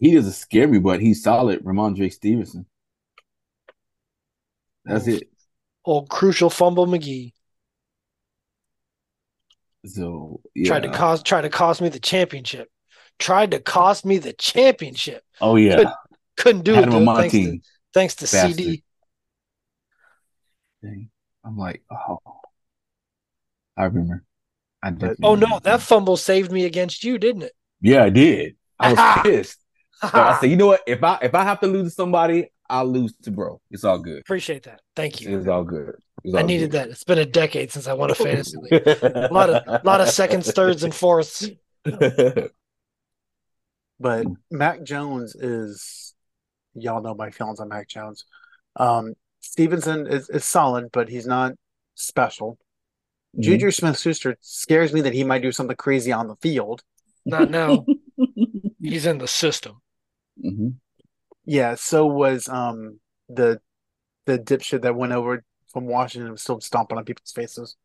he 0.00 0.14
doesn't 0.14 0.32
scare 0.32 0.68
me, 0.68 0.78
but 0.78 1.00
he's 1.00 1.22
solid. 1.22 1.62
Rhamondre 1.62 2.12
Stevenson. 2.12 2.66
That's 4.84 5.06
it. 5.06 5.28
Old 5.84 6.08
crucial 6.08 6.50
fumble 6.50 6.86
McGee 6.86 7.32
So 9.84 10.40
yeah. 10.54 10.66
tried 10.66 10.82
to 10.82 10.90
cost 10.90 11.24
tried 11.24 11.42
to 11.42 11.48
cost 11.50 11.80
me 11.80 11.88
the 11.88 12.00
championship. 12.00 12.68
Tried 13.18 13.52
to 13.52 13.60
cost 13.60 14.04
me 14.04 14.18
the 14.18 14.32
championship. 14.32 15.22
oh 15.40 15.56
yeah. 15.56 15.92
Couldn't 16.36 16.62
do 16.62 16.74
Had 16.74 16.84
it 16.84 16.92
him 16.92 17.04
though, 17.04 17.10
on 17.12 17.16
thanks, 17.16 17.32
to, 17.32 17.60
thanks 17.94 18.14
to 18.16 18.24
Bastard. 18.24 18.56
CD. 18.56 18.84
Dang. 20.82 21.10
I'm 21.44 21.56
like, 21.56 21.82
oh. 21.90 22.18
I 23.76 23.84
remember. 23.84 24.24
I 24.82 24.90
definitely 24.90 25.26
Oh 25.26 25.34
no, 25.34 25.58
that 25.60 25.82
fumble 25.82 26.16
saved 26.16 26.52
me 26.52 26.64
against 26.64 27.04
you, 27.04 27.18
didn't 27.18 27.42
it? 27.42 27.52
Yeah, 27.80 28.04
I 28.04 28.10
did. 28.10 28.56
I 28.78 28.92
was 28.92 29.22
pissed. 29.22 29.60
But 30.02 30.14
I 30.14 30.32
I 30.32 30.40
said, 30.40 30.50
you 30.50 30.56
know 30.56 30.66
what? 30.66 30.82
If 30.86 31.02
I 31.02 31.18
if 31.22 31.34
I 31.34 31.42
have 31.42 31.60
to 31.60 31.66
lose 31.66 31.92
to 31.92 31.94
somebody, 31.94 32.52
I'll 32.68 32.86
lose 32.86 33.14
to 33.22 33.30
bro. 33.30 33.62
It's 33.70 33.82
all 33.82 33.98
good. 33.98 34.20
Appreciate 34.20 34.64
that. 34.64 34.82
Thank 34.94 35.22
you. 35.22 35.38
It's 35.38 35.48
all 35.48 35.64
good. 35.64 35.94
It's 36.22 36.34
I 36.34 36.42
needed 36.42 36.72
good. 36.72 36.82
that. 36.82 36.90
It's 36.90 37.04
been 37.04 37.18
a 37.18 37.24
decade 37.24 37.72
since 37.72 37.86
I 37.86 37.94
won 37.94 38.10
a 38.10 38.14
fantasy 38.14 38.58
league. 38.60 38.86
A 38.86 39.28
lot 39.32 39.48
of 39.48 39.84
lot 39.84 40.02
of 40.02 40.10
seconds, 40.10 40.52
thirds, 40.52 40.82
and 40.82 40.94
fourths. 40.94 41.48
But 43.98 44.26
Mac 44.50 44.82
Jones 44.82 45.34
is, 45.34 46.14
y'all 46.74 47.02
know 47.02 47.14
my 47.14 47.30
feelings 47.30 47.60
on 47.60 47.68
Mac 47.68 47.88
Jones. 47.88 48.24
Um, 48.76 49.14
Stevenson 49.40 50.06
is, 50.06 50.28
is 50.28 50.44
solid, 50.44 50.90
but 50.92 51.08
he's 51.08 51.26
not 51.26 51.52
special. 51.94 52.58
Mhm. 53.36 53.42
Juju 53.42 53.70
Smith 53.70 53.98
Schuster 53.98 54.36
scares 54.40 54.92
me 54.92 55.00
that 55.02 55.12
he 55.12 55.24
might 55.24 55.42
do 55.42 55.52
something 55.52 55.76
crazy 55.76 56.12
on 56.12 56.28
the 56.28 56.36
field. 56.36 56.82
Not 57.24 57.50
now. 57.50 57.84
He's 58.80 59.06
in 59.06 59.18
the 59.18 59.28
system. 59.28 59.80
Mhm. 60.42 60.76
Yeah, 61.44 61.74
so 61.74 62.06
was 62.06 62.48
um 62.48 63.00
the 63.28 63.60
the 64.26 64.38
dipshit 64.38 64.82
that 64.82 64.96
went 64.96 65.12
over 65.12 65.44
from 65.72 65.86
Washington 65.86 66.26
and 66.26 66.32
was 66.32 66.42
still 66.42 66.60
stomping 66.60 66.98
on 66.98 67.04
people's 67.04 67.32
faces. 67.32 67.76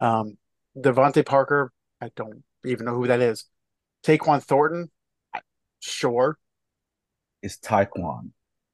Um 0.00 0.38
DeVante 0.76 1.24
Parker, 1.26 1.72
I 2.00 2.10
don't 2.14 2.44
even 2.64 2.86
know 2.86 2.94
who 2.94 3.06
that 3.08 3.20
is. 3.20 3.44
Tyquan 4.04 4.42
Thornton, 4.42 4.90
sure, 5.80 6.38
It's 7.42 7.58
Taekwon. 7.58 8.30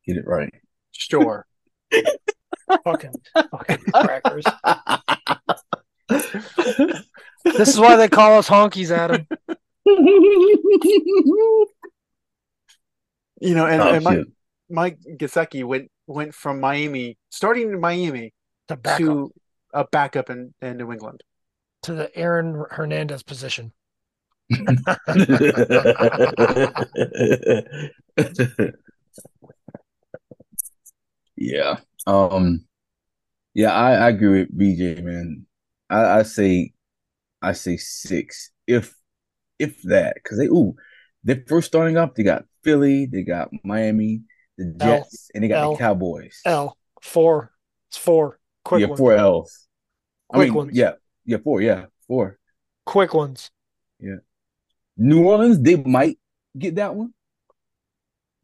Get 0.06 0.16
it 0.18 0.26
right. 0.26 0.52
sure. 0.92 1.46
Fucking 2.84 3.12
fucking 3.34 3.78
crackers. 3.92 4.44
This 7.44 7.68
is 7.68 7.78
why 7.78 7.96
they 7.96 8.08
call 8.08 8.38
us 8.38 8.48
honkies, 8.48 8.90
Adam. 8.90 9.26
You 13.40 13.54
know, 13.54 13.66
and, 13.66 13.82
Oh, 13.82 13.94
and 13.94 14.04
Mike, 14.04 14.16
shit. 14.18 14.26
Mike 14.70 14.98
Gesicki 15.18 15.64
went 15.64 15.90
went 16.06 16.34
from 16.34 16.60
Miami, 16.60 17.18
starting 17.30 17.70
in 17.70 17.80
Miami, 17.80 18.32
To 18.68 18.76
back 18.76 18.98
to 18.98 19.32
a 19.72 19.84
backup 19.84 20.30
in, 20.30 20.54
in 20.62 20.76
New 20.78 20.92
England. 20.92 21.22
to 21.82 21.92
the 21.94 22.14
Aaron 22.16 22.64
Hernandez 22.70 23.22
position. 23.22 23.72
yeah. 31.36 31.76
Um 32.06 32.64
yeah, 33.54 33.72
I, 33.72 33.92
I 33.92 34.08
agree 34.08 34.40
with 34.40 34.58
BJ, 34.58 35.02
man. 35.02 35.46
I, 35.94 36.18
I 36.18 36.22
say 36.22 36.72
I 37.42 37.52
say 37.52 37.76
six. 37.76 38.50
If 38.66 38.94
if 39.58 39.82
that, 39.82 40.14
because 40.14 40.38
they 40.38 40.46
ooh, 40.46 40.74
they're 41.22 41.44
first 41.46 41.68
starting 41.68 41.96
up, 41.96 42.14
they 42.14 42.22
got 42.22 42.44
Philly, 42.62 43.06
they 43.06 43.22
got 43.22 43.50
Miami, 43.62 44.22
the 44.58 44.74
L. 44.80 44.98
Jets, 44.98 45.30
and 45.34 45.44
they 45.44 45.48
got 45.48 45.62
L. 45.62 45.72
the 45.72 45.78
Cowboys. 45.78 46.40
L 46.44 46.76
four. 47.02 47.52
It's 47.88 47.98
four. 47.98 48.38
Quick 48.64 48.80
yeah, 48.80 48.86
ones. 48.88 48.98
four 48.98 49.12
L's. 49.12 49.68
I 50.32 50.36
Quick 50.38 50.48
mean, 50.48 50.54
ones. 50.54 50.70
yeah, 50.74 50.92
yeah, 51.24 51.36
four, 51.44 51.60
yeah, 51.60 51.86
four. 52.08 52.38
Quick 52.86 53.14
ones. 53.14 53.50
Yeah. 54.00 54.16
New 54.96 55.26
Orleans, 55.26 55.60
they 55.60 55.76
might 55.76 56.18
get 56.58 56.76
that 56.76 56.94
one. 56.94 57.12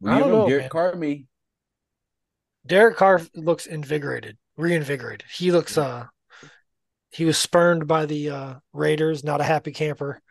I 0.05 0.19
don't 0.19 0.31
know, 0.31 0.47
Derek 0.47 0.63
man. 0.63 0.69
Carr 0.69 0.95
may. 0.95 1.25
Derek 2.65 2.97
Carr 2.97 3.21
looks 3.35 3.65
invigorated, 3.65 4.37
reinvigorated. 4.57 5.27
He 5.31 5.51
looks 5.51 5.77
uh 5.77 6.05
he 7.11 7.25
was 7.25 7.37
spurned 7.37 7.87
by 7.87 8.05
the 8.05 8.29
uh 8.29 8.53
Raiders, 8.73 9.23
not 9.23 9.41
a 9.41 9.45
happy 9.45 9.71
camper. 9.71 10.21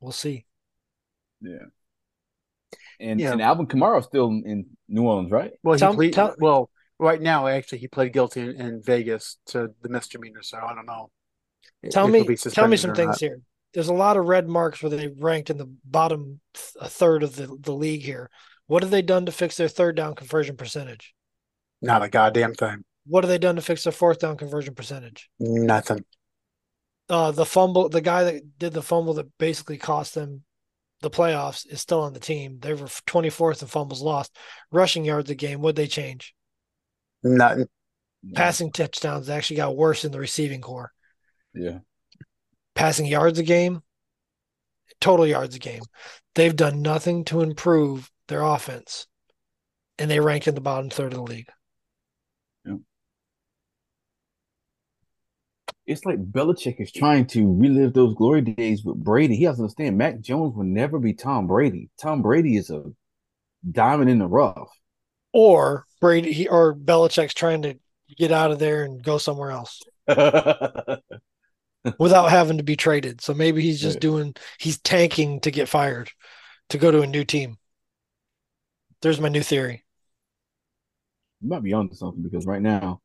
We'll 0.00 0.12
see. 0.12 0.46
Yeah. 1.40 1.66
And, 2.98 3.20
Yeah. 3.20 3.32
and 3.32 3.42
Alvin 3.42 3.66
Kamara's 3.66 4.06
still 4.06 4.28
in 4.28 4.66
New 4.88 5.02
Orleans, 5.02 5.30
right? 5.30 5.52
Well, 5.62 5.78
Tell- 5.78 5.98
he 5.98 6.10
tell- 6.10 6.34
well 6.38 6.70
right 6.98 7.20
now. 7.20 7.46
Actually, 7.46 7.78
he 7.78 7.88
pled 7.88 8.12
guilty 8.12 8.40
in, 8.40 8.60
in 8.60 8.82
Vegas 8.82 9.38
to 9.46 9.68
the 9.82 9.88
misdemeanor, 9.88 10.42
so 10.42 10.58
I 10.58 10.74
don't 10.74 10.86
know. 10.86 11.10
Tell 11.90 12.08
me 12.08 12.24
tell 12.36 12.68
me 12.68 12.76
some 12.76 12.94
things 12.94 13.08
not. 13.08 13.20
here. 13.20 13.40
There's 13.72 13.88
a 13.88 13.94
lot 13.94 14.16
of 14.16 14.26
red 14.26 14.48
marks 14.48 14.82
where 14.82 14.90
they 14.90 15.08
ranked 15.08 15.48
in 15.48 15.56
the 15.56 15.70
bottom 15.84 16.40
th- 16.52 16.74
a 16.80 16.88
third 16.88 17.22
of 17.22 17.36
the, 17.36 17.46
the 17.60 17.72
league 17.72 18.02
here. 18.02 18.28
What 18.66 18.82
have 18.82 18.90
they 18.90 19.02
done 19.02 19.26
to 19.26 19.32
fix 19.32 19.56
their 19.56 19.68
third 19.68 19.96
down 19.96 20.14
conversion 20.14 20.56
percentage? 20.56 21.14
Not 21.80 22.02
a 22.02 22.08
goddamn 22.08 22.54
thing. 22.54 22.84
What 23.10 23.24
have 23.24 23.28
they 23.28 23.38
done 23.38 23.56
to 23.56 23.62
fix 23.62 23.82
their 23.82 23.92
fourth 23.92 24.20
down 24.20 24.36
conversion 24.36 24.72
percentage? 24.72 25.28
Nothing. 25.40 26.04
Uh, 27.08 27.32
the 27.32 27.44
fumble, 27.44 27.88
the 27.88 28.00
guy 28.00 28.22
that 28.22 28.56
did 28.56 28.72
the 28.72 28.82
fumble 28.82 29.14
that 29.14 29.36
basically 29.36 29.78
cost 29.78 30.14
them 30.14 30.44
the 31.00 31.10
playoffs 31.10 31.66
is 31.66 31.80
still 31.80 32.02
on 32.02 32.12
the 32.12 32.20
team. 32.20 32.58
They 32.60 32.72
were 32.72 32.86
24th 32.86 33.62
in 33.62 33.68
fumbles 33.68 34.00
lost. 34.00 34.36
Rushing 34.70 35.04
yards 35.04 35.28
a 35.28 35.34
game, 35.34 35.60
what'd 35.60 35.74
they 35.74 35.88
change? 35.88 36.36
Nothing. 37.24 37.66
Passing 38.34 38.70
touchdowns 38.70 39.28
actually 39.28 39.56
got 39.56 39.76
worse 39.76 40.04
in 40.04 40.12
the 40.12 40.20
receiving 40.20 40.60
core. 40.60 40.92
Yeah. 41.52 41.78
Passing 42.76 43.06
yards 43.06 43.40
a 43.40 43.42
game, 43.42 43.82
total 45.00 45.26
yards 45.26 45.56
a 45.56 45.58
game. 45.58 45.82
They've 46.36 46.54
done 46.54 46.80
nothing 46.80 47.24
to 47.24 47.40
improve 47.40 48.08
their 48.28 48.42
offense, 48.42 49.08
and 49.98 50.08
they 50.08 50.20
rank 50.20 50.46
in 50.46 50.54
the 50.54 50.60
bottom 50.60 50.90
third 50.90 51.12
of 51.12 51.18
the 51.18 51.24
league. 51.24 51.48
It's 55.90 56.04
like 56.04 56.24
Belichick 56.24 56.80
is 56.80 56.92
trying 56.92 57.26
to 57.26 57.52
relive 57.52 57.94
those 57.94 58.14
glory 58.14 58.42
days 58.42 58.84
with 58.84 59.02
Brady. 59.02 59.34
He 59.34 59.42
has 59.42 59.56
to 59.56 59.62
understand 59.62 59.98
Mac 59.98 60.20
Jones 60.20 60.54
will 60.54 60.62
never 60.62 61.00
be 61.00 61.14
Tom 61.14 61.48
Brady. 61.48 61.90
Tom 62.00 62.22
Brady 62.22 62.56
is 62.56 62.70
a 62.70 62.84
diamond 63.68 64.08
in 64.08 64.20
the 64.20 64.28
rough. 64.28 64.70
Or 65.32 65.86
Brady 66.00 66.32
he, 66.32 66.46
or 66.46 66.76
Belichick's 66.76 67.34
trying 67.34 67.62
to 67.62 67.74
get 68.16 68.30
out 68.30 68.52
of 68.52 68.60
there 68.60 68.84
and 68.84 69.02
go 69.02 69.18
somewhere 69.18 69.50
else 69.50 69.82
without 70.06 71.02
having 72.30 72.58
to 72.58 72.62
be 72.62 72.76
traded. 72.76 73.20
So 73.20 73.34
maybe 73.34 73.60
he's 73.60 73.80
just 73.80 73.96
Right. 73.96 74.00
doing 74.00 74.34
he's 74.60 74.78
tanking 74.78 75.40
to 75.40 75.50
get 75.50 75.68
fired 75.68 76.12
to 76.68 76.78
go 76.78 76.92
to 76.92 77.02
a 77.02 77.06
new 77.08 77.24
team. 77.24 77.58
There's 79.02 79.18
my 79.18 79.28
new 79.28 79.42
theory. 79.42 79.84
You 81.40 81.48
might 81.48 81.64
be 81.64 81.72
onto 81.72 81.96
something 81.96 82.22
because 82.22 82.46
right 82.46 82.62
now, 82.62 83.00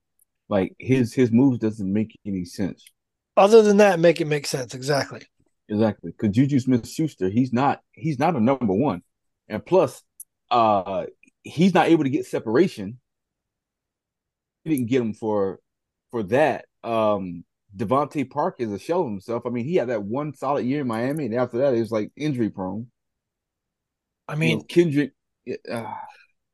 like 0.49 0.75
his 0.79 1.13
his 1.13 1.31
moves 1.31 1.59
doesn't 1.59 1.91
make 1.91 2.17
any 2.25 2.45
sense. 2.45 2.91
Other 3.37 3.61
than 3.61 3.77
that, 3.77 3.97
make 3.99 4.19
it 4.19 4.25
make 4.25 4.45
sense. 4.45 4.73
Exactly. 4.73 5.21
Exactly. 5.67 6.11
Because 6.11 6.35
Juju 6.35 6.59
Smith 6.59 6.87
Schuster, 6.87 7.29
he's 7.29 7.51
not 7.51 7.81
he's 7.93 8.19
not 8.19 8.35
a 8.35 8.39
number 8.39 8.73
one. 8.73 9.01
And 9.49 9.65
plus, 9.65 10.01
uh 10.51 11.05
he's 11.43 11.73
not 11.73 11.87
able 11.87 12.03
to 12.03 12.09
get 12.09 12.25
separation. 12.25 12.99
He 14.63 14.71
didn't 14.71 14.87
get 14.87 15.01
him 15.01 15.13
for 15.13 15.59
for 16.11 16.23
that. 16.23 16.65
Um 16.83 17.45
DeVante 17.75 18.29
Park 18.29 18.55
is 18.59 18.71
a 18.71 18.79
shell 18.79 19.01
of 19.01 19.07
himself. 19.07 19.45
I 19.45 19.49
mean, 19.49 19.65
he 19.65 19.75
had 19.75 19.89
that 19.89 20.03
one 20.03 20.33
solid 20.33 20.65
year 20.65 20.81
in 20.81 20.87
Miami, 20.87 21.25
and 21.25 21.35
after 21.35 21.57
that, 21.57 21.73
he 21.73 21.81
was 21.81 21.91
like 21.91 22.09
injury 22.15 22.49
prone. 22.49 22.89
I 24.27 24.35
You 24.41 24.47
mean, 24.47 24.59
know, 24.59 24.67
Kendrick, 24.67 25.13
uh, 25.71 25.93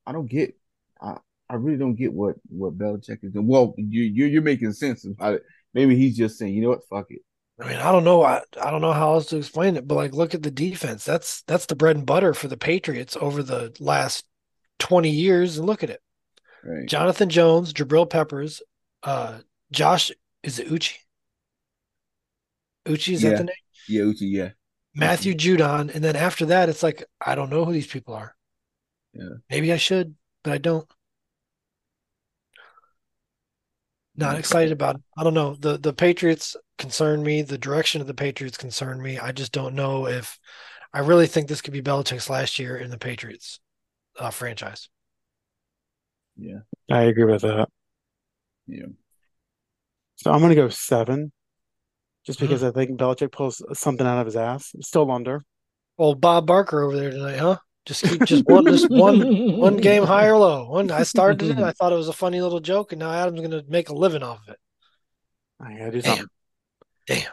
I 0.05 0.11
don't 0.11 0.29
get. 0.29 0.57
I, 1.01 1.17
I 1.51 1.55
really 1.55 1.77
don't 1.77 1.95
get 1.95 2.13
what 2.13 2.35
what 2.47 2.77
Belichick 2.77 3.23
is 3.23 3.33
doing. 3.33 3.47
Well, 3.47 3.73
you 3.77 4.03
you 4.03 4.25
you're 4.25 4.41
making 4.41 4.71
sense 4.73 5.05
about 5.05 5.35
it. 5.35 5.43
Maybe 5.73 5.95
he's 5.95 6.17
just 6.17 6.37
saying, 6.37 6.53
you 6.53 6.61
know 6.61 6.69
what, 6.69 6.87
fuck 6.89 7.07
it. 7.09 7.21
I 7.59 7.67
mean, 7.67 7.77
I 7.77 7.91
don't 7.91 8.03
know. 8.03 8.23
I, 8.23 8.41
I 8.59 8.71
don't 8.71 8.81
know 8.81 8.93
how 8.93 9.13
else 9.13 9.27
to 9.27 9.37
explain 9.37 9.75
it, 9.77 9.87
but 9.87 9.95
like, 9.95 10.13
look 10.13 10.33
at 10.33 10.41
the 10.41 10.49
defense. 10.51 11.03
That's 11.05 11.43
that's 11.43 11.65
the 11.67 11.75
bread 11.75 11.97
and 11.97 12.05
butter 12.05 12.33
for 12.33 12.47
the 12.47 12.57
Patriots 12.57 13.17
over 13.19 13.43
the 13.43 13.75
last 13.79 14.25
twenty 14.79 15.09
years, 15.11 15.57
and 15.57 15.67
look 15.67 15.83
at 15.83 15.89
it. 15.89 16.01
Right. 16.63 16.87
Jonathan 16.87 17.29
Jones, 17.29 17.73
Jabril 17.73 18.09
Peppers, 18.09 18.61
uh, 19.03 19.39
Josh 19.71 20.11
is 20.43 20.57
it 20.59 20.71
Uchi? 20.71 20.95
Uchi 22.87 23.13
is 23.13 23.23
Yeah. 23.23 23.31
that 23.31 23.37
the 23.37 23.43
name? 23.45 23.55
Yeah, 23.87 24.03
Uchi, 24.03 24.25
yeah. 24.27 24.49
Matthew 24.95 25.33
Judon, 25.33 25.93
and 25.93 26.03
then 26.03 26.15
after 26.15 26.47
that, 26.47 26.69
it's 26.69 26.83
like 26.83 27.03
I 27.25 27.35
don't 27.35 27.49
know 27.49 27.65
who 27.65 27.73
these 27.73 27.87
people 27.87 28.13
are. 28.13 28.35
Yeah. 29.13 29.35
Maybe 29.49 29.71
I 29.71 29.77
should, 29.77 30.15
but 30.43 30.53
I 30.53 30.57
don't. 30.57 30.87
Not 34.15 34.37
excited 34.37 34.71
about 34.71 34.95
it. 34.95 35.01
I 35.17 35.23
don't 35.23 35.33
know. 35.33 35.55
The 35.55 35.77
the 35.77 35.93
Patriots 35.93 36.55
concern 36.77 37.23
me. 37.23 37.41
The 37.41 37.57
direction 37.57 38.01
of 38.01 38.07
the 38.07 38.13
Patriots 38.13 38.57
concern 38.57 39.01
me. 39.01 39.17
I 39.17 39.31
just 39.31 39.51
don't 39.51 39.73
know 39.75 40.07
if 40.07 40.37
I 40.93 40.99
really 40.99 41.27
think 41.27 41.47
this 41.47 41.61
could 41.61 41.73
be 41.73 41.81
Belichick's 41.81 42.29
last 42.29 42.59
year 42.59 42.75
in 42.77 42.89
the 42.89 42.97
Patriots 42.97 43.59
uh, 44.19 44.29
franchise. 44.29 44.89
Yeah. 46.35 46.59
I 46.89 47.03
agree 47.03 47.23
with 47.25 47.43
that. 47.43 47.69
Yeah. 48.67 48.87
So 50.17 50.31
I'm 50.31 50.39
going 50.39 50.49
to 50.49 50.55
go 50.55 50.69
seven, 50.69 51.31
just 52.25 52.39
Hmm. 52.39 52.45
because 52.45 52.63
I 52.63 52.71
think 52.71 52.99
Belichick 52.99 53.31
pulls 53.31 53.61
something 53.73 54.05
out 54.05 54.19
of 54.19 54.25
his 54.25 54.35
ass. 54.35 54.73
Still 54.81 55.09
under. 55.09 55.41
Well, 55.97 56.15
Bob 56.15 56.47
Barker 56.47 56.81
over 56.83 56.95
there 56.97 57.11
tonight, 57.11 57.37
huh? 57.37 57.57
Just 57.85 58.03
keep 58.03 58.23
just 58.25 58.45
one 58.45 58.65
just 58.65 58.89
one 58.89 59.57
one 59.57 59.77
game 59.77 60.03
high 60.03 60.27
or 60.27 60.37
low. 60.37 60.69
One 60.69 60.91
I 60.91 61.03
started 61.03 61.49
it. 61.49 61.57
I 61.57 61.71
thought 61.71 61.91
it 61.91 61.95
was 61.95 62.09
a 62.09 62.13
funny 62.13 62.41
little 62.41 62.59
joke, 62.59 62.91
and 62.91 62.99
now 62.99 63.11
Adam's 63.11 63.39
going 63.39 63.51
to 63.51 63.63
make 63.67 63.89
a 63.89 63.95
living 63.95 64.21
off 64.21 64.39
of 64.47 64.53
it. 64.53 64.59
I 65.59 65.77
gotta 65.77 65.91
do 65.91 66.01
Damn. 66.01 66.17
something. 66.17 66.27
Damn. 67.07 67.31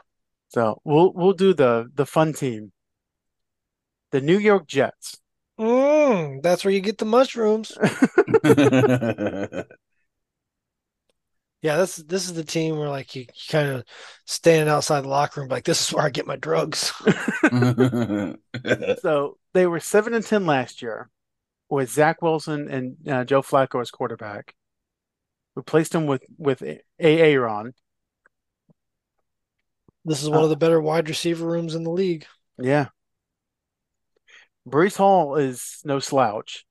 So 0.49 0.81
we'll 0.85 1.13
we'll 1.13 1.35
do 1.35 1.53
the 1.53 1.91
the 1.95 2.07
fun 2.07 2.33
team. 2.33 2.73
The 4.11 4.23
New 4.23 4.39
York 4.39 4.67
Jets. 4.67 5.19
Mm, 5.61 6.43
that's 6.43 6.65
where 6.65 6.73
you 6.73 6.81
get 6.81 6.99
the 6.99 7.05
mushrooms. 7.05 7.73
Yeah, 11.63 11.77
this 11.77 11.97
this 11.97 12.25
is 12.27 12.35
the 12.35 12.45
team 12.45 12.79
where 12.79 12.89
like 12.89 13.15
you, 13.17 13.23
you 13.23 13.27
kind 13.51 13.69
of 13.69 13.85
standing 14.27 14.69
outside 14.69 15.03
the 15.03 15.09
locker 15.09 15.41
room, 15.41 15.49
like 15.51 15.65
this 15.65 15.89
is 15.89 15.93
where 15.93 16.05
I 16.05 16.11
get 16.11 16.27
my 16.27 16.37
drugs. 16.37 16.93
So 18.95 19.39
they 19.55 19.67
were 19.67 19.81
seven 19.81 20.15
and 20.15 20.25
ten 20.25 20.47
last 20.47 20.83
year, 20.83 21.11
with 21.71 21.91
Zach 21.91 22.23
Wilson 22.23 22.69
and 22.71 23.09
uh, 23.09 23.25
Joe 23.25 23.43
Flacco 23.43 23.81
as 23.81 23.91
quarterback. 23.91 24.55
Replaced 25.55 25.95
him 25.95 26.07
with 26.07 26.25
with 26.39 26.63
A. 26.63 26.81
Aaron, 26.99 27.75
This 30.05 30.23
is 30.23 30.31
one 30.31 30.43
of 30.43 30.51
the 30.51 30.57
better 30.57 30.81
wide 30.81 31.09
receiver 31.09 31.47
rooms 31.47 31.75
in 31.75 31.85
the 31.85 31.91
league. 31.91 32.27
Yeah. 32.59 32.89
Breece 34.69 34.97
Hall 34.97 35.37
is 35.37 35.81
no 35.85 35.99
slouch. 35.99 36.65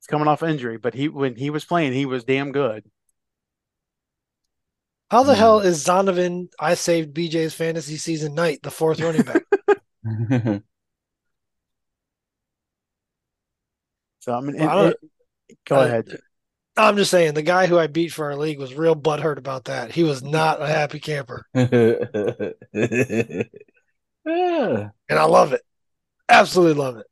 He's 0.00 0.06
coming 0.06 0.28
off 0.28 0.42
injury, 0.42 0.78
but 0.78 0.94
he 0.94 1.08
when 1.08 1.36
he 1.36 1.50
was 1.50 1.64
playing, 1.64 1.92
he 1.92 2.06
was 2.06 2.24
damn 2.24 2.52
good. 2.52 2.84
How 5.14 5.22
the 5.22 5.36
hell 5.36 5.60
is 5.60 5.84
Zonovan? 5.84 6.48
I 6.58 6.74
saved 6.74 7.14
BJ's 7.14 7.54
fantasy 7.54 7.98
season 7.98 8.34
night, 8.34 8.64
the 8.64 8.70
fourth 8.72 8.98
running 9.00 9.22
back. 9.22 9.44
So 14.18 14.34
I 14.34 14.40
mean, 14.40 14.56
Well, 14.58 14.86
it- 14.88 14.98
it- 15.48 15.58
go 15.66 15.76
Uh, 15.78 15.84
ahead. 15.84 16.18
I'm 16.76 16.96
just 16.96 17.12
saying, 17.12 17.34
the 17.34 17.42
guy 17.42 17.66
who 17.66 17.78
I 17.78 17.86
beat 17.86 18.08
for 18.12 18.24
our 18.24 18.34
league 18.36 18.58
was 18.58 18.74
real 18.74 18.96
butthurt 18.96 19.38
about 19.38 19.66
that. 19.66 19.92
He 19.92 20.02
was 20.02 20.20
not 20.24 20.60
a 20.60 20.66
happy 20.66 20.98
camper, 20.98 21.46
yeah. 21.54 22.54
and 24.24 24.90
I 25.10 25.24
love 25.26 25.52
it. 25.52 25.62
Absolutely 26.28 26.74
love 26.82 26.96
it. 26.96 27.06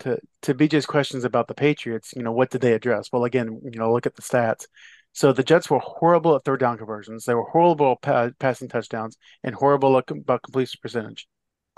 To 0.00 0.18
to 0.42 0.54
BJ's 0.54 0.84
questions 0.84 1.24
about 1.24 1.48
the 1.48 1.54
Patriots, 1.54 2.12
you 2.14 2.22
know, 2.22 2.32
what 2.32 2.50
did 2.50 2.60
they 2.60 2.74
address? 2.74 3.08
Well, 3.10 3.24
again, 3.24 3.62
you 3.64 3.78
know, 3.78 3.90
look 3.90 4.04
at 4.04 4.14
the 4.16 4.22
stats. 4.22 4.66
So 5.12 5.32
the 5.32 5.42
Jets 5.42 5.68
were 5.68 5.80
horrible 5.80 6.36
at 6.36 6.44
third 6.44 6.60
down 6.60 6.78
conversions. 6.78 7.24
They 7.24 7.34
were 7.34 7.44
horrible 7.44 7.92
at 7.92 8.02
pa- 8.02 8.30
passing 8.38 8.68
touchdowns 8.68 9.16
and 9.42 9.54
horrible 9.54 9.98
at, 9.98 10.10
about 10.10 10.42
completion 10.42 10.78
percentage. 10.80 11.26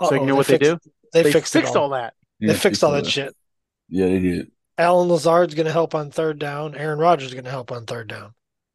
So 0.03 0.13
you 0.13 0.21
Uh-oh, 0.21 0.25
know 0.25 0.35
what 0.35 0.47
they 0.47 0.57
do? 0.57 0.77
They, 1.13 1.31
fixed, 1.31 1.55
it 1.55 1.65
all. 1.65 1.77
all 1.77 1.89
that. 1.89 2.13
They 2.39 2.53
fixed 2.53 2.83
all 2.83 2.91
that 2.91 3.05
Yeah, 3.05 3.09
shit. 3.09 3.35
Yeah, 3.89 4.05
they 4.07 4.19
did. 4.19 4.51
Allen 4.77 5.07
Lazard's 5.09 5.53
going 5.55 5.65
to 5.65 5.71
help 5.71 5.93
on 5.95 6.11
third 6.11 6.39
down. 6.39 6.75
Aaron 6.75 6.99
Rodgers 6.99 7.29
is 7.29 7.33
going 7.33 7.45
to 7.45 7.51
help 7.51 7.71
on 7.71 7.85
third 7.85 8.07
down. 8.07 8.33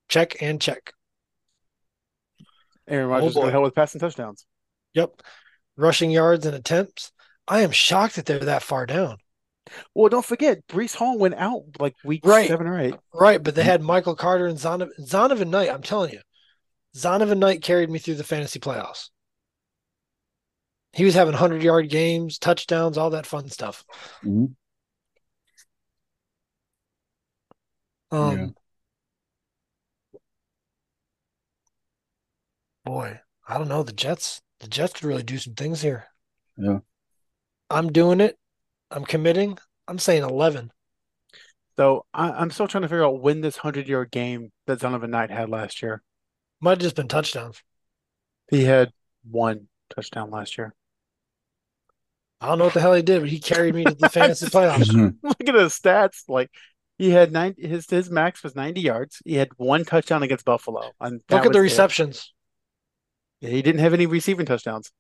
Check 0.09 0.41
and 0.41 0.61
check. 0.61 0.93
Aaron 2.87 3.07
oh, 3.07 3.11
Rodgers 3.11 3.31
is 3.31 3.35
going 3.35 3.47
to 3.47 3.53
help 3.53 3.65
with 3.65 3.75
passing 3.75 4.01
touchdowns. 4.01 4.47
Yep. 4.95 5.23
Rushing 5.77 6.11
yards 6.11 6.47
and 6.47 6.55
attempts. 6.55 7.13
I 7.47 7.61
am 7.63 7.71
shocked 7.71 8.17
that 8.17 8.27
they're 8.27 8.39
that 8.39 8.63
far 8.63 8.87
down. 8.87 9.19
Well, 9.95 10.09
don't 10.09 10.25
forget, 10.25 10.67
Breece 10.69 10.95
Hall 10.95 11.19
went 11.19 11.35
out 11.35 11.65
like 11.79 11.95
week 12.05 12.25
Right. 12.25 12.49
seven 12.49 12.67
or 12.67 12.81
eight. 12.81 12.95
Right, 13.13 13.43
but 13.43 13.55
they 13.55 13.65
had 13.65 13.83
Michael 13.83 14.15
Carter 14.17 14.47
and 14.47 14.59
Zonovan, 14.59 14.91
Zonovan 15.01 15.49
Knight. 15.49 15.71
I'm 15.71 15.83
telling 15.83 16.13
you, 16.13 16.21
Zonovan 16.97 17.39
Knight 17.39 17.63
carried 17.63 17.91
me 17.91 17.99
through 17.99 18.15
the 18.17 18.25
fantasy 18.25 18.59
playoffs. 18.61 19.11
He 20.93 21.05
was 21.05 21.15
having 21.15 21.35
100 21.35 21.63
yard 21.63 21.91
games, 21.91 22.39
touchdowns, 22.39 22.97
all 22.99 23.11
that 23.11 23.27
fun 23.27 23.49
stuff. 23.51 23.85
Mhm. 24.25 24.55
Um, 28.11 28.39
Yeah. 28.39 28.47
Boy, 32.85 33.21
I 33.47 33.59
don't 33.59 33.69
know. 33.69 33.83
The 33.83 33.93
Jets, 33.93 34.41
the 34.61 34.69
Jets 34.69 34.95
could 34.95 35.05
really 35.05 35.23
do 35.23 35.39
some 35.39 35.55
things 35.55 35.83
here. 35.83 36.07
Yeah. 36.57 36.79
I'm 37.71 37.93
doing 37.93 38.21
it. 38.21 38.39
I'm 38.91 39.05
committing. 39.05 39.59
I'm 39.87 39.99
saying 39.99 40.23
11. 40.23 40.71
So 41.77 42.05
I, 42.13 42.31
I'm 42.31 42.51
still 42.51 42.67
trying 42.69 42.83
to 42.83 42.89
figure 42.89 43.05
out 43.05 43.21
when 43.21 43.41
this 43.41 43.57
hundred 43.57 43.89
yard 43.89 44.11
game 44.11 44.51
that 44.67 44.81
Zonovan 44.81 45.11
Knight 45.11 45.31
had 45.31 45.49
last 45.49 45.83
year. 45.83 46.03
Might 46.61 46.71
have 46.73 46.79
just 46.81 46.97
been 46.97 47.09
touchdowns. 47.09 47.63
He 48.51 48.65
had 48.65 48.91
one 49.31 49.69
touchdown 49.95 50.31
last 50.31 50.59
year. 50.59 50.75
I 52.41 52.47
don't 52.49 52.59
know 52.59 52.65
what 52.65 52.75
the 52.75 52.81
hell 52.81 52.95
he 52.95 53.03
did, 53.03 53.21
but 53.21 53.29
he 53.29 53.39
carried 53.39 53.75
me 53.75 53.85
to 53.85 53.95
the 53.95 54.09
fantasy 54.11 54.47
playoffs. 54.47 54.87
Mhm. 54.93 55.17
Look 55.23 55.37
at 55.49 55.55
his 55.55 55.73
stats. 55.79 56.23
Like 56.29 56.51
he 56.99 57.11
had 57.11 57.31
nine. 57.31 57.55
His 57.59 57.89
his 57.89 58.11
max 58.11 58.43
was 58.43 58.57
90 58.57 58.81
yards. 58.81 59.23
He 59.25 59.35
had 59.35 59.51
one 59.57 59.85
touchdown 59.85 60.23
against 60.23 60.45
Buffalo. 60.45 60.91
And 61.01 61.21
Look 61.31 61.41
at 61.41 61.43
the 61.45 61.49
was 61.51 61.57
it. 61.59 61.61
receptions. 61.61 62.33
He 63.41 63.63
didn't 63.63 63.81
have 63.81 63.95
any 63.95 64.07
receiving 64.07 64.47
touchdowns. 64.47 64.91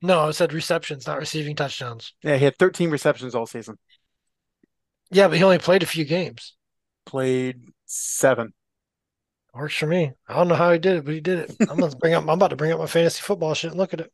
No, 0.00 0.20
I 0.20 0.30
said 0.30 0.52
receptions, 0.52 1.06
not 1.06 1.18
receiving 1.18 1.56
touchdowns. 1.56 2.14
Yeah, 2.22 2.36
he 2.36 2.44
had 2.44 2.56
13 2.56 2.90
receptions 2.90 3.34
all 3.34 3.46
season. 3.46 3.76
Yeah, 5.10 5.28
but 5.28 5.38
he 5.38 5.42
only 5.42 5.58
played 5.58 5.82
a 5.82 5.86
few 5.86 6.04
games. 6.04 6.54
Played 7.04 7.62
seven. 7.86 8.52
Works 9.54 9.74
for 9.76 9.86
me. 9.86 10.12
I 10.28 10.34
don't 10.34 10.48
know 10.48 10.54
how 10.54 10.72
he 10.72 10.78
did 10.78 10.98
it, 10.98 11.04
but 11.04 11.14
he 11.14 11.20
did 11.20 11.38
it. 11.38 11.56
I'm 11.68 11.78
gonna 11.78 11.96
bring 11.96 12.14
up. 12.14 12.22
I'm 12.22 12.28
about 12.28 12.50
to 12.50 12.56
bring 12.56 12.70
up 12.70 12.78
my 12.78 12.86
fantasy 12.86 13.22
football 13.22 13.54
shit 13.54 13.70
and 13.70 13.78
look 13.78 13.94
at 13.94 14.00
it. 14.00 14.12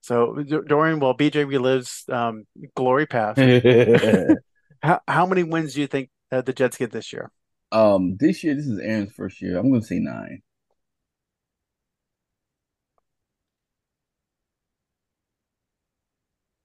So 0.00 0.42
Dorian, 0.66 0.98
while 0.98 1.16
BJ 1.16 1.44
relives 1.44 2.08
um, 2.12 2.46
glory 2.74 3.06
path, 3.06 3.36
how 4.82 5.00
how 5.06 5.26
many 5.26 5.42
wins 5.44 5.74
do 5.74 5.82
you 5.82 5.86
think 5.86 6.10
uh, 6.32 6.40
the 6.40 6.52
Jets 6.52 6.78
get 6.78 6.90
this 6.90 7.12
year? 7.12 7.30
um, 7.72 8.16
this 8.18 8.42
year, 8.42 8.54
this 8.54 8.66
is 8.66 8.78
Aaron's 8.80 9.12
first 9.12 9.40
year. 9.40 9.58
I'm 9.58 9.70
gonna 9.70 9.82
say 9.82 9.98
nine. 9.98 10.42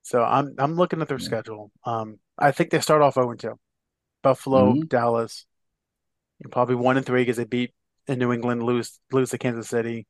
So 0.05 0.23
I'm 0.23 0.55
I'm 0.59 0.75
looking 0.77 1.01
at 1.01 1.09
their 1.09 1.17
Yeah. 1.17 1.29
schedule. 1.29 1.71
Um, 1.85 2.19
I 2.39 2.53
think 2.53 2.71
they 2.71 2.79
start 2.81 3.03
off 3.03 3.15
0 3.15 3.31
and 3.31 3.39
2. 3.41 3.59
Buffalo, 4.23 4.75
Mhm. 4.75 4.89
Dallas, 4.89 5.47
and 6.41 6.51
probably 6.51 6.75
one 6.75 6.97
and 6.97 7.05
three 7.05 7.21
because 7.23 7.37
they 7.37 7.45
beat 7.45 7.73
in 8.07 8.19
New 8.19 8.33
England, 8.33 8.63
lose 8.63 8.99
lose 9.11 9.31
to 9.31 9.37
Kansas 9.39 9.69
City, 9.69 10.07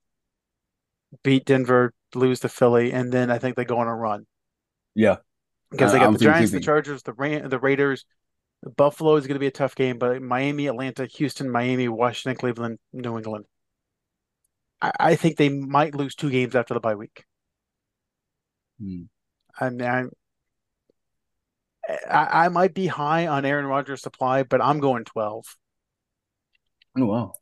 beat 1.24 1.44
Denver, 1.46 1.94
lose 2.14 2.40
to 2.40 2.48
Philly, 2.50 2.94
and 2.94 3.12
then 3.12 3.30
I 3.30 3.38
think 3.38 3.58
they 3.58 3.66
go 3.66 3.80
on 3.80 3.88
a 3.88 3.94
run 3.96 4.26
Yeah, 4.96 5.18
because 5.72 5.92
they 5.92 6.00
got 6.00 6.12
I'm 6.12 6.14
the 6.14 6.20
Giants, 6.20 6.52
the. 6.52 6.60
Chargers, 6.60 7.04
the 7.04 7.14
Ra 7.14 7.48
the 7.48 7.60
Raiders. 7.60 8.06
Buffalo 8.78 9.16
is 9.18 9.28
going 9.28 9.36
to 9.36 9.40
be 9.40 9.48
a 9.48 9.52
tough 9.52 9.76
game, 9.76 10.00
but 10.00 10.22
Miami, 10.22 10.68
Atlanta, 10.68 11.06
Houston, 11.08 11.52
Miami, 11.52 11.88
Washington, 11.90 12.38
Cleveland, 12.38 12.80
New 12.94 13.18
England. 13.18 13.46
I, 14.82 14.92
I 15.00 15.16
think 15.16 15.36
they 15.38 15.50
might 15.50 15.96
lose 15.96 16.16
two 16.16 16.30
games 16.30 16.56
after 16.56 16.74
the 16.74 16.80
bye 16.80 16.96
week. 16.96 17.26
Hmm. 18.80 19.06
I 19.60 19.70
mean, 19.70 19.88
I'm, 19.88 20.12
I, 22.10 22.46
I 22.46 22.50
might 22.50 22.74
be 22.74 22.88
high 22.88 23.28
on 23.28 23.46
Aaron 23.46 23.66
Rodgers' 23.66 24.02
supply, 24.02 24.44
but 24.44 24.62
I'm 24.62 24.80
going 24.80 25.04
12. 25.06 25.46
Oh 26.98 27.06
wow. 27.06 27.34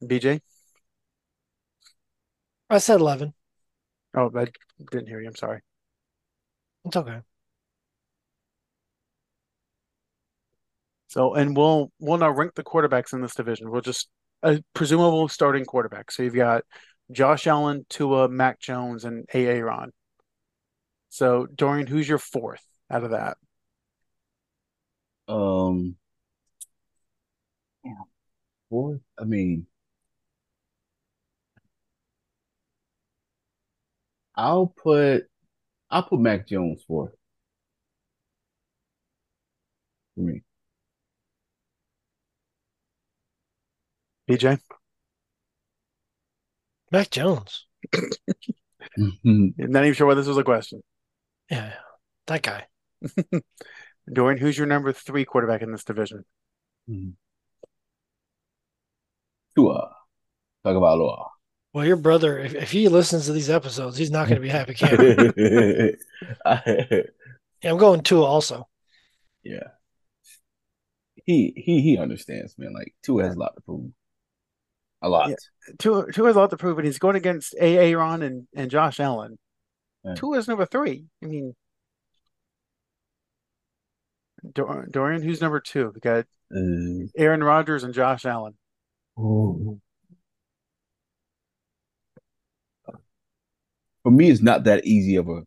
BJ? 0.00 0.40
I 2.70 2.78
said 2.78 3.00
11. 3.00 3.34
Oh, 4.14 4.30
I 4.34 4.46
didn't 4.90 5.08
hear 5.08 5.20
you. 5.20 5.28
I'm 5.28 5.36
sorry. 5.36 5.60
It's 6.84 6.96
okay. 6.96 7.20
So, 11.08 11.34
and 11.34 11.56
we'll 11.56 11.90
we'll 11.98 12.18
now 12.18 12.30
rank 12.30 12.54
the 12.54 12.64
quarterbacks 12.64 13.12
in 13.12 13.20
this 13.22 13.34
division. 13.34 13.70
We'll 13.70 13.80
just 13.80 14.08
uh, 14.42 14.56
a 14.58 14.64
presumable 14.74 15.28
starting 15.28 15.64
quarterback. 15.64 16.10
So 16.10 16.22
you've 16.22 16.34
got 16.34 16.64
Josh 17.10 17.46
Allen, 17.48 17.84
Tua, 17.88 18.28
Mac 18.28 18.60
Jones, 18.60 19.04
and 19.04 19.26
A. 19.34 19.60
Ron. 19.60 19.92
So 21.08 21.46
Dorian, 21.46 21.86
who's 21.88 22.08
your 22.08 22.18
fourth 22.18 22.64
out 22.90 23.02
of 23.04 23.10
that? 23.10 23.38
Um, 25.28 25.96
fourth. 28.68 29.00
I 29.18 29.24
mean, 29.24 29.66
I'll 34.36 34.68
put 34.68 35.28
I'll 35.90 36.04
put 36.04 36.20
Mac 36.20 36.48
Jones 36.48 36.82
fourth 36.84 37.14
for 40.14 40.20
me. 40.22 40.42
BJ? 44.26 44.58
Mac 46.96 47.10
Jones. 47.10 47.66
Mm-hmm. 48.98 49.48
Not 49.58 49.82
even 49.84 49.92
sure 49.92 50.06
why 50.06 50.14
this 50.14 50.26
was 50.26 50.38
a 50.38 50.44
question. 50.44 50.82
Yeah, 51.50 51.74
that 52.26 52.40
guy. 52.40 52.66
Dorian, 54.12 54.40
who's 54.40 54.56
your 54.56 54.66
number 54.66 54.94
three 54.94 55.26
quarterback 55.26 55.60
in 55.60 55.72
this 55.72 55.84
division? 55.84 56.24
Mm-hmm. 56.88 57.10
Tua. 59.54 59.90
Talk 60.64 60.76
about 60.76 60.96
Tua. 60.96 61.26
Well, 61.74 61.84
your 61.84 61.96
brother, 61.96 62.38
if, 62.38 62.54
if 62.54 62.70
he 62.70 62.88
listens 62.88 63.26
to 63.26 63.34
these 63.34 63.50
episodes, 63.50 63.98
he's 63.98 64.10
not 64.10 64.28
going 64.28 64.40
to 64.40 64.40
be 64.40 64.48
happy 64.48 64.72
camper. 64.72 65.34
yeah, 67.62 67.70
I'm 67.70 67.76
going 67.76 68.00
Tua 68.00 68.24
also. 68.24 68.66
yeah. 69.44 69.68
He 71.26 71.52
he 71.56 71.82
he 71.82 71.98
understands, 71.98 72.54
man. 72.56 72.72
Like 72.72 72.94
Tua 73.02 73.24
has 73.24 73.34
a 73.34 73.38
lot 73.38 73.54
to 73.56 73.60
prove. 73.60 73.90
A 75.06 75.08
lot. 75.08 75.28
Yeah. 75.30 75.36
Tua, 75.78 76.10
Tua 76.10 76.26
has 76.26 76.34
a 76.34 76.40
lot 76.40 76.50
to 76.50 76.56
prove, 76.56 76.78
and 76.78 76.84
he's 76.84 76.98
going 76.98 77.14
against 77.14 77.54
A. 77.60 77.78
Aaron 77.78 78.22
and, 78.22 78.48
and 78.56 78.68
Josh 78.68 78.98
Allen. 78.98 79.38
Yeah. 80.02 80.14
Tua 80.16 80.38
is 80.38 80.48
number 80.48 80.66
three. 80.66 81.04
I 81.22 81.26
mean, 81.26 81.54
Dor- 84.52 84.88
Dorian, 84.90 85.22
who's 85.22 85.40
number 85.40 85.60
two? 85.60 85.92
We 85.94 86.00
got 86.00 86.24
Uh, 86.52 87.06
Aaron 87.16 87.44
Rodgers 87.44 87.84
and 87.84 87.94
Josh 87.94 88.24
Allen. 88.24 88.54
For 94.02 94.10
me, 94.10 94.28
it's 94.28 94.42
not 94.42 94.64
that 94.64 94.84
easy 94.86 95.14
of 95.16 95.28
a 95.28 95.42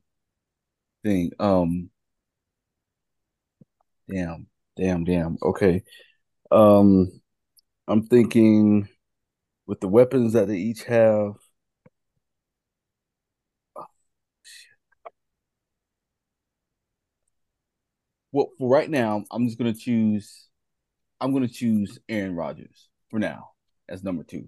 thing. 1.04 1.32
Um, 1.38 1.90
damn, 4.10 4.48
damn, 4.78 5.04
damn. 5.04 5.38
Okay. 5.44 5.84
Um, 6.50 7.12
I'm 7.90 8.04
thinking 8.08 8.88
with 9.70 9.82
the 9.82 9.88
weapons 9.88 10.34
that 10.34 10.48
they 10.48 10.58
each 10.58 10.84
have. 10.86 11.36
Oh, 13.76 13.86
well, 18.32 18.50
for 18.58 18.68
right 18.68 18.90
now, 18.90 19.24
I'm 19.30 19.46
just 19.46 19.60
gonna 19.60 19.76
choose. 19.76 20.48
I'm 21.22 21.34
gonna 21.34 21.48
choose 21.48 22.00
Aaron 22.10 22.36
Rodgers 22.36 22.90
for 23.12 23.20
now 23.20 23.52
as 23.88 24.04
number 24.04 24.24
two. 24.24 24.48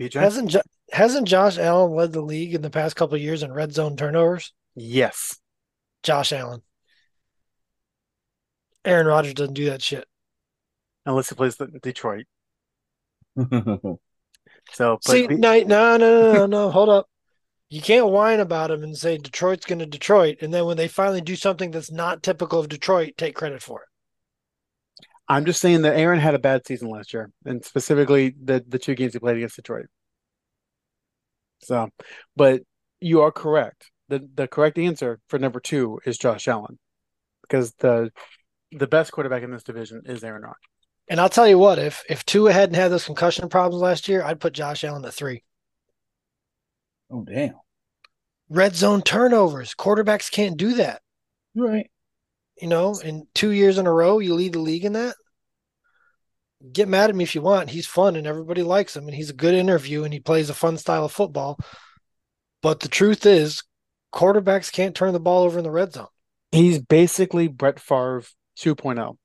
BJ? 0.00 0.14
Hasn't 0.14 0.48
jo- 0.48 0.62
hasn't 0.90 1.28
Josh 1.28 1.58
Allen 1.58 1.92
led 1.94 2.12
the 2.14 2.22
league 2.22 2.54
in 2.54 2.62
the 2.62 2.70
past 2.70 2.96
couple 2.96 3.16
of 3.16 3.20
years 3.20 3.42
in 3.42 3.52
red 3.52 3.74
zone 3.74 3.98
turnovers? 3.98 4.54
Yes. 4.74 5.38
Josh 6.02 6.32
Allen. 6.32 6.62
Aaron 8.86 9.06
Rodgers 9.06 9.34
doesn't 9.34 9.52
do 9.52 9.66
that 9.66 9.82
shit. 9.82 10.08
Unless 11.06 11.30
he 11.30 11.34
plays 11.34 11.56
the 11.56 11.66
Detroit. 11.66 12.26
So, 14.72 14.98
but 15.04 15.12
See, 15.12 15.26
B- 15.26 15.36
no, 15.36 15.58
no, 15.60 15.96
no, 15.96 15.98
no, 15.98 16.32
no, 16.32 16.46
no. 16.46 16.70
Hold 16.70 16.88
up. 16.88 17.06
You 17.68 17.80
can't 17.80 18.08
whine 18.08 18.40
about 18.40 18.70
him 18.70 18.82
and 18.82 18.96
say 18.96 19.16
Detroit's 19.18 19.66
going 19.66 19.78
to 19.78 19.86
Detroit, 19.86 20.38
and 20.42 20.52
then 20.52 20.66
when 20.66 20.76
they 20.76 20.88
finally 20.88 21.20
do 21.20 21.36
something 21.36 21.70
that's 21.70 21.90
not 21.90 22.22
typical 22.22 22.60
of 22.60 22.68
Detroit, 22.68 23.14
take 23.16 23.34
credit 23.34 23.62
for 23.62 23.82
it. 23.82 23.88
I'm 25.28 25.46
just 25.46 25.60
saying 25.60 25.82
that 25.82 25.96
Aaron 25.96 26.20
had 26.20 26.34
a 26.34 26.38
bad 26.38 26.66
season 26.66 26.90
last 26.90 27.14
year, 27.14 27.30
and 27.44 27.64
specifically 27.64 28.34
the 28.42 28.64
the 28.66 28.78
two 28.78 28.94
games 28.94 29.14
he 29.14 29.18
played 29.18 29.36
against 29.36 29.56
Detroit. 29.56 29.86
So, 31.60 31.88
but 32.36 32.62
you 33.00 33.22
are 33.22 33.32
correct. 33.32 33.90
the 34.08 34.28
The 34.34 34.48
correct 34.48 34.78
answer 34.78 35.18
for 35.28 35.38
number 35.38 35.60
two 35.60 36.00
is 36.04 36.18
Josh 36.18 36.48
Allen, 36.48 36.78
because 37.42 37.72
the 37.78 38.10
the 38.70 38.86
best 38.86 39.12
quarterback 39.12 39.42
in 39.42 39.50
this 39.50 39.62
division 39.62 40.02
is 40.04 40.22
Aaron 40.24 40.42
Rodgers. 40.42 40.71
And 41.12 41.20
I'll 41.20 41.28
tell 41.28 41.46
you 41.46 41.58
what, 41.58 41.78
if 41.78 42.02
if 42.08 42.24
Tua 42.24 42.54
hadn't 42.54 42.74
had 42.74 42.90
those 42.90 43.04
concussion 43.04 43.50
problems 43.50 43.82
last 43.82 44.08
year, 44.08 44.22
I'd 44.22 44.40
put 44.40 44.54
Josh 44.54 44.82
Allen 44.82 45.04
at 45.04 45.12
three. 45.12 45.44
oh 47.10 47.22
damn! 47.22 47.52
Red 48.48 48.74
zone 48.74 49.02
turnovers. 49.02 49.74
Quarterbacks 49.74 50.30
can't 50.30 50.56
do 50.56 50.72
that. 50.76 51.02
Right. 51.54 51.90
You 52.62 52.68
know, 52.68 52.94
in 52.94 53.26
two 53.34 53.50
years 53.50 53.76
in 53.76 53.86
a 53.86 53.92
row, 53.92 54.20
you 54.20 54.32
lead 54.32 54.54
the 54.54 54.60
league 54.60 54.86
in 54.86 54.94
that. 54.94 55.14
Get 56.72 56.88
mad 56.88 57.10
at 57.10 57.16
me 57.16 57.24
if 57.24 57.34
you 57.34 57.42
want. 57.42 57.68
He's 57.68 57.86
fun 57.86 58.16
and 58.16 58.26
everybody 58.26 58.62
likes 58.62 58.96
him, 58.96 59.06
and 59.06 59.14
he's 59.14 59.28
a 59.28 59.34
good 59.34 59.52
interview 59.52 60.04
and 60.04 60.14
he 60.14 60.20
plays 60.20 60.48
a 60.48 60.54
fun 60.54 60.78
style 60.78 61.04
of 61.04 61.12
football. 61.12 61.58
But 62.62 62.80
the 62.80 62.88
truth 62.88 63.26
is, 63.26 63.62
quarterbacks 64.14 64.72
can't 64.72 64.94
turn 64.94 65.12
the 65.12 65.20
ball 65.20 65.42
over 65.42 65.58
in 65.58 65.64
the 65.64 65.70
red 65.70 65.92
zone. 65.92 66.06
He's 66.52 66.78
basically 66.78 67.48
Brett 67.48 67.80
Favre 67.80 68.22
oh. 68.24 68.58
2.0. 68.58 69.16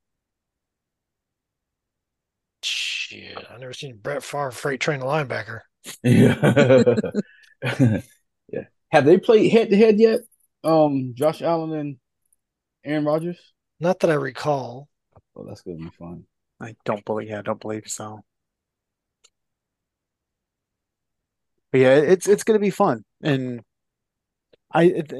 Shit, 2.63 3.37
I've 3.49 3.59
never 3.59 3.73
seen 3.73 3.97
Brett 3.97 4.23
Favre 4.23 4.51
freight 4.51 4.79
train 4.79 5.01
a 5.01 5.05
linebacker. 5.05 5.61
Yeah. 6.03 6.95
yeah. 8.51 8.63
Have 8.91 9.05
they 9.05 9.17
played 9.17 9.51
head 9.51 9.69
to 9.69 9.77
head 9.77 9.99
yet? 9.99 10.21
Um, 10.63 11.13
Josh 11.15 11.41
Allen 11.41 11.73
and 11.73 11.97
Aaron 12.83 13.05
Rodgers. 13.05 13.39
Not 13.79 13.99
that 13.99 14.09
I 14.09 14.15
recall. 14.15 14.87
Oh, 15.35 15.45
that's 15.45 15.61
gonna 15.61 15.77
be 15.77 15.89
fun. 15.97 16.25
I 16.59 16.75
don't 16.85 17.05
believe. 17.05 17.29
Yeah, 17.29 17.39
I 17.39 17.43
don't 17.43 17.61
believe 17.61 17.83
so. 17.85 18.23
But 21.71 21.81
yeah, 21.81 21.95
it's 21.95 22.27
it's 22.27 22.43
going 22.43 22.57
to 22.57 22.61
be 22.61 22.69
fun, 22.69 23.03
and 23.21 23.61
I 24.71 24.83
it, 24.83 25.13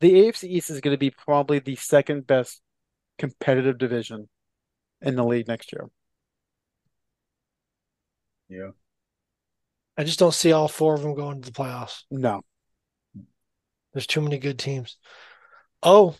the 0.00 0.12
AFC 0.12 0.44
East 0.44 0.70
is 0.70 0.80
going 0.80 0.94
to 0.94 0.98
be 0.98 1.10
probably 1.10 1.60
the 1.60 1.76
second 1.76 2.26
best 2.26 2.60
competitive 3.18 3.78
division 3.78 4.28
in 5.00 5.16
the 5.16 5.24
league 5.24 5.48
next 5.48 5.72
year. 5.72 5.88
Yeah. 8.48 8.70
I 9.96 10.04
just 10.04 10.18
don't 10.18 10.34
see 10.34 10.52
all 10.52 10.68
four 10.68 10.94
of 10.94 11.02
them 11.02 11.14
going 11.14 11.40
to 11.40 11.50
the 11.50 11.56
playoffs. 11.56 12.02
No, 12.10 12.42
There's 13.92 14.06
too 14.06 14.20
many 14.20 14.38
good 14.38 14.58
teams. 14.58 14.96
Oh, 15.82 16.16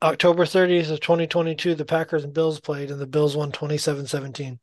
October 0.00 0.44
30th 0.44 0.90
of 0.90 1.00
2022, 1.00 1.74
the 1.74 1.84
Packers 1.84 2.24
and 2.24 2.32
Bills 2.32 2.60
played, 2.60 2.90
and 2.90 3.00
the 3.00 3.06
Bills 3.06 3.36
won 3.36 3.52
27 3.52 4.06
17. 4.06 4.58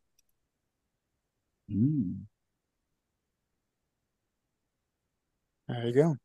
Mm. 1.70 2.26
there 5.68 5.88
you 5.88 5.94
go. 5.94 6.16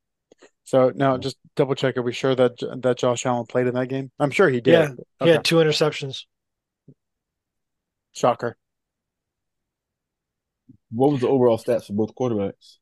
So 0.65 0.93
now 0.95 1.19
just 1.19 1.37
double 1.57 1.75
check. 1.75 1.97
Are 1.97 2.03
we 2.03 2.13
sure 2.13 2.35
that 2.35 2.53
that 2.83 2.99
Josh 2.99 3.27
Allen 3.27 3.47
played 3.47 3.67
in 3.67 3.75
that 3.75 3.89
game? 3.89 4.11
I'm 4.21 4.31
sure 4.31 4.49
he 4.49 4.61
did. 4.61 4.73
Yeah, 4.73 4.91
He 5.25 5.31
had 5.31 5.45
two 5.45 5.57
interceptions. 5.57 6.25
Shocker. 8.13 8.57
What 10.91 11.13
was 11.13 11.21
the 11.21 11.29
overall 11.29 11.59
stats 11.59 11.87
for 11.87 11.93
both 11.93 12.15
quarterbacks? 12.15 12.77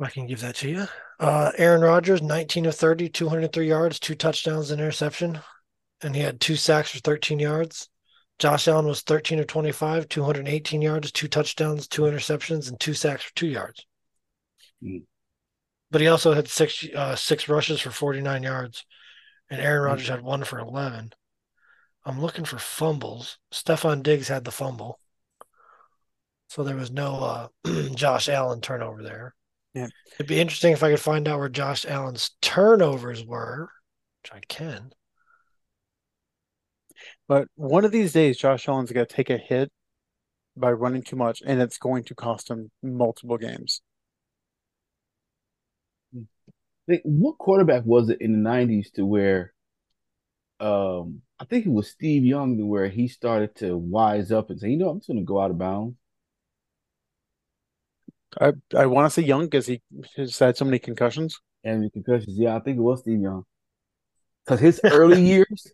I 0.00 0.10
can 0.10 0.26
give 0.26 0.40
that 0.40 0.56
to 0.56 0.68
you. 0.68 0.86
Uh, 1.20 1.52
Aaron 1.56 1.82
Rodgers, 1.82 2.22
19 2.22 2.66
of 2.66 2.74
30, 2.74 3.08
203 3.08 3.68
yards, 3.68 4.00
two 4.00 4.16
touchdowns, 4.16 4.70
and 4.70 4.80
interception. 4.80 5.40
And 6.02 6.16
he 6.16 6.22
had 6.22 6.40
two 6.40 6.56
sacks 6.56 6.90
for 6.90 6.98
13 6.98 7.38
yards. 7.38 7.88
Josh 8.38 8.66
Allen 8.66 8.86
was 8.86 9.02
13 9.02 9.38
of 9.38 9.46
25, 9.46 10.08
218 10.08 10.82
yards, 10.82 11.12
two 11.12 11.28
touchdowns, 11.28 11.86
two 11.86 12.02
interceptions, 12.02 12.68
and 12.68 12.80
two 12.80 12.94
sacks 12.94 13.22
for 13.22 13.34
two 13.36 13.46
yards. 13.46 13.86
Hmm. 14.82 14.98
But 15.92 16.00
he 16.00 16.08
also 16.08 16.32
had 16.32 16.48
six 16.48 16.84
uh, 16.96 17.14
six 17.14 17.48
rushes 17.48 17.80
for 17.80 17.90
49 17.90 18.42
yards. 18.42 18.84
And 19.50 19.60
Aaron 19.60 19.82
Rodgers 19.82 20.08
had 20.08 20.22
one 20.22 20.42
for 20.42 20.58
11. 20.58 21.12
I'm 22.04 22.20
looking 22.20 22.46
for 22.46 22.58
fumbles. 22.58 23.38
Stefon 23.52 24.02
Diggs 24.02 24.28
had 24.28 24.44
the 24.44 24.50
fumble. 24.50 24.98
So 26.52 26.62
there 26.64 26.76
was 26.76 26.90
no 26.90 27.48
uh, 27.64 27.88
Josh 27.94 28.28
Allen 28.28 28.60
turnover 28.60 29.02
there. 29.02 29.34
Yeah. 29.72 29.86
It'd 30.16 30.26
be 30.26 30.38
interesting 30.38 30.74
if 30.74 30.82
I 30.82 30.90
could 30.90 31.00
find 31.00 31.26
out 31.26 31.38
where 31.38 31.48
Josh 31.48 31.86
Allen's 31.86 32.32
turnovers 32.42 33.24
were, 33.24 33.70
which 34.22 34.32
I 34.34 34.40
can. 34.46 34.90
But 37.26 37.48
one 37.54 37.86
of 37.86 37.90
these 37.90 38.12
days, 38.12 38.36
Josh 38.36 38.68
Allen's 38.68 38.92
going 38.92 39.06
to 39.06 39.14
take 39.14 39.30
a 39.30 39.38
hit 39.38 39.72
by 40.54 40.72
running 40.72 41.02
too 41.02 41.16
much, 41.16 41.42
and 41.46 41.62
it's 41.62 41.78
going 41.78 42.04
to 42.04 42.14
cost 42.14 42.50
him 42.50 42.70
multiple 42.82 43.38
games. 43.38 43.80
What 46.86 47.38
quarterback 47.38 47.86
was 47.86 48.10
it 48.10 48.20
in 48.20 48.32
the 48.44 48.50
'90s 48.50 48.92
to 48.96 49.06
where, 49.06 49.54
um, 50.60 51.22
I 51.40 51.46
think 51.46 51.64
it 51.64 51.72
was 51.72 51.88
Steve 51.88 52.26
Young, 52.26 52.58
to 52.58 52.66
where 52.66 52.90
he 52.90 53.08
started 53.08 53.54
to 53.56 53.74
wise 53.74 54.30
up 54.30 54.50
and 54.50 54.60
say, 54.60 54.68
"You 54.68 54.76
know, 54.76 54.90
I'm 54.90 54.98
just 54.98 55.08
going 55.08 55.18
to 55.18 55.24
go 55.24 55.40
out 55.40 55.50
of 55.50 55.56
bounds." 55.56 55.96
I 58.40 58.52
I 58.76 58.86
want 58.86 59.06
to 59.06 59.10
say 59.10 59.26
young 59.26 59.44
because 59.46 59.66
he 59.66 59.82
has 60.16 60.38
had 60.38 60.56
so 60.56 60.64
many 60.64 60.78
concussions. 60.78 61.38
and 61.64 61.82
the 61.84 61.90
concussions. 61.90 62.36
Yeah, 62.38 62.56
I 62.56 62.60
think 62.60 62.78
it 62.78 62.82
was 62.82 63.00
Steve 63.00 63.20
Young. 63.20 63.44
Because 64.44 64.60
his 64.60 64.80
early 64.84 65.22
years 65.26 65.66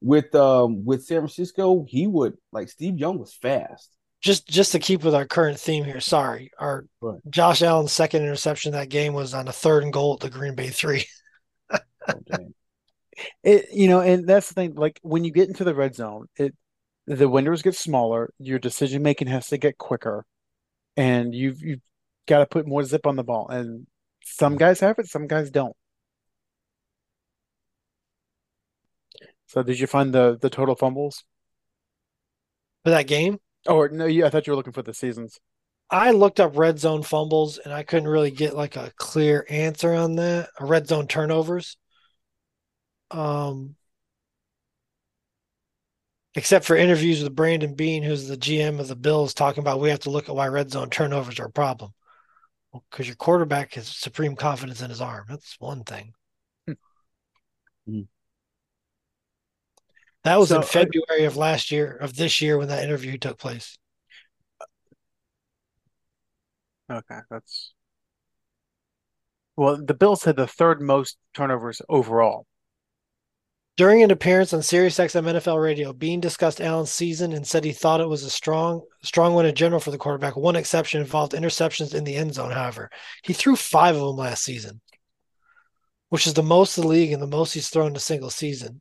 with 0.00 0.34
um 0.34 0.84
with 0.84 1.04
San 1.04 1.20
Francisco, 1.20 1.84
he 1.88 2.06
would 2.06 2.36
like 2.52 2.68
Steve 2.68 2.98
Young 2.98 3.18
was 3.18 3.34
fast. 3.34 3.90
Just 4.20 4.48
just 4.48 4.72
to 4.72 4.78
keep 4.78 5.04
with 5.04 5.14
our 5.14 5.26
current 5.26 5.58
theme 5.60 5.84
here, 5.84 6.00
sorry. 6.00 6.50
Our 6.58 6.86
Right. 7.00 7.20
Josh 7.30 7.62
Allen's 7.62 7.92
second 7.92 8.22
interception 8.22 8.72
that 8.72 8.88
game 8.88 9.12
was 9.14 9.34
on 9.34 9.48
a 9.48 9.52
third 9.52 9.82
and 9.84 9.92
goal 9.92 10.14
at 10.14 10.20
the 10.20 10.30
Green 10.30 10.54
Bay 10.54 10.68
three. 10.70 11.06
Oh. 12.06 12.54
It 13.42 13.66
you 13.72 13.88
know, 13.88 14.00
and 14.00 14.26
that's 14.26 14.48
the 14.48 14.54
thing. 14.54 14.74
Like 14.74 14.98
when 15.02 15.24
you 15.24 15.30
get 15.32 15.48
into 15.48 15.64
the 15.64 15.74
red 15.74 15.94
zone, 15.94 16.26
it 16.36 16.54
the 17.06 17.28
windows 17.28 17.62
get 17.62 17.74
smaller. 17.76 18.30
Your 18.38 18.58
decision 18.58 19.02
making 19.02 19.28
has 19.28 19.48
to 19.48 19.58
get 19.58 19.78
quicker, 19.78 20.24
and 20.96 21.34
you've 21.34 21.62
you've 21.62 21.80
got 22.26 22.38
to 22.40 22.46
put 22.46 22.66
more 22.66 22.84
zip 22.84 23.06
on 23.06 23.16
the 23.16 23.24
ball. 23.24 23.48
And 23.48 23.86
some 24.24 24.56
guys 24.56 24.80
have 24.80 24.98
it, 24.98 25.08
some 25.08 25.26
guys 25.26 25.50
don't. 25.50 25.76
So 29.46 29.62
did 29.62 29.80
you 29.80 29.86
find 29.86 30.12
the 30.12 30.36
the 30.38 30.50
total 30.50 30.74
fumbles? 30.76 31.24
For 32.84 32.90
that 32.90 33.06
game, 33.08 33.40
Or 33.66 33.88
no, 33.90 34.06
you, 34.06 34.24
I 34.24 34.30
thought 34.30 34.46
you 34.46 34.52
were 34.52 34.56
looking 34.56 34.72
for 34.72 34.82
the 34.82 34.94
seasons. 34.94 35.38
I 35.90 36.10
looked 36.10 36.40
up 36.40 36.56
red 36.58 36.78
zone 36.78 37.02
fumbles 37.02 37.56
and 37.58 37.72
I 37.72 37.84
couldn't 37.84 38.08
really 38.08 38.30
get 38.30 38.54
like 38.54 38.76
a 38.76 38.92
clear 38.98 39.46
answer 39.48 39.94
on 39.94 40.16
that. 40.16 40.50
Red 40.60 40.88
zone 40.88 41.06
turnovers. 41.08 41.76
Um 43.10 43.76
except 46.34 46.64
for 46.64 46.76
interviews 46.76 47.22
with 47.22 47.34
Brandon 47.34 47.74
Beane, 47.74 48.02
who's 48.02 48.28
the 48.28 48.36
GM 48.36 48.80
of 48.80 48.88
the 48.88 48.96
Bills, 48.96 49.34
talking 49.34 49.60
about 49.60 49.80
we 49.80 49.90
have 49.90 50.00
to 50.00 50.10
look 50.10 50.28
at 50.28 50.34
why 50.34 50.48
red 50.48 50.70
zone 50.70 50.90
turnovers 50.90 51.38
are 51.40 51.46
a 51.46 51.50
problem. 51.50 51.92
Because 52.90 53.06
your 53.06 53.16
quarterback 53.16 53.74
has 53.74 53.86
supreme 53.88 54.34
confidence 54.34 54.82
in 54.82 54.90
his 54.90 55.00
arm. 55.00 55.26
That's 55.28 55.56
one 55.60 55.84
thing. 55.84 56.12
Hmm. 57.86 58.02
That 60.24 60.38
was 60.40 60.48
So, 60.48 60.56
in 60.56 60.62
I- 60.62 60.66
February 60.66 61.24
of 61.24 61.36
last 61.36 61.70
year, 61.70 61.96
of 61.96 62.16
this 62.16 62.40
year, 62.40 62.58
when 62.58 62.68
that 62.68 62.82
interview 62.82 63.16
took 63.18 63.38
place. 63.38 63.78
Okay, 66.90 67.18
that's 67.30 67.72
well. 69.56 69.82
The 69.82 69.94
Bills 69.94 70.24
had 70.24 70.36
the 70.36 70.46
third 70.46 70.80
most 70.80 71.16
turnovers 71.32 71.80
overall. 71.88 72.46
During 73.76 74.02
an 74.02 74.10
appearance 74.10 74.52
on 74.52 74.60
SiriusXM 74.60 75.26
NFL 75.40 75.62
Radio, 75.62 75.92
Beane 75.92 76.20
discussed 76.20 76.60
Allen's 76.60 76.90
season 76.90 77.32
and 77.32 77.46
said 77.46 77.64
he 77.64 77.72
thought 77.72 78.00
it 78.00 78.08
was 78.08 78.24
a 78.24 78.30
strong, 78.30 78.82
strong 79.02 79.32
one 79.34 79.46
in 79.46 79.54
general 79.54 79.80
for 79.80 79.90
the 79.92 79.98
quarterback. 79.98 80.36
One 80.36 80.56
exception 80.56 81.00
involved 81.00 81.32
interceptions 81.32 81.94
in 81.94 82.02
the 82.04 82.16
end 82.16 82.34
zone. 82.34 82.50
However, 82.52 82.90
he 83.22 83.32
threw 83.32 83.54
five 83.56 83.94
of 83.96 84.02
them 84.02 84.16
last 84.16 84.42
season, 84.44 84.80
which 86.08 86.26
is 86.26 86.32
the 86.34 86.42
most 86.42 86.78
in 86.78 86.82
the 86.82 86.88
league 86.88 87.12
and 87.12 87.20
the 87.22 87.26
most 87.26 87.52
he's 87.54 87.68
thrown 87.68 87.88
in 87.88 87.96
a 87.96 88.00
single 88.00 88.30
season. 88.30 88.80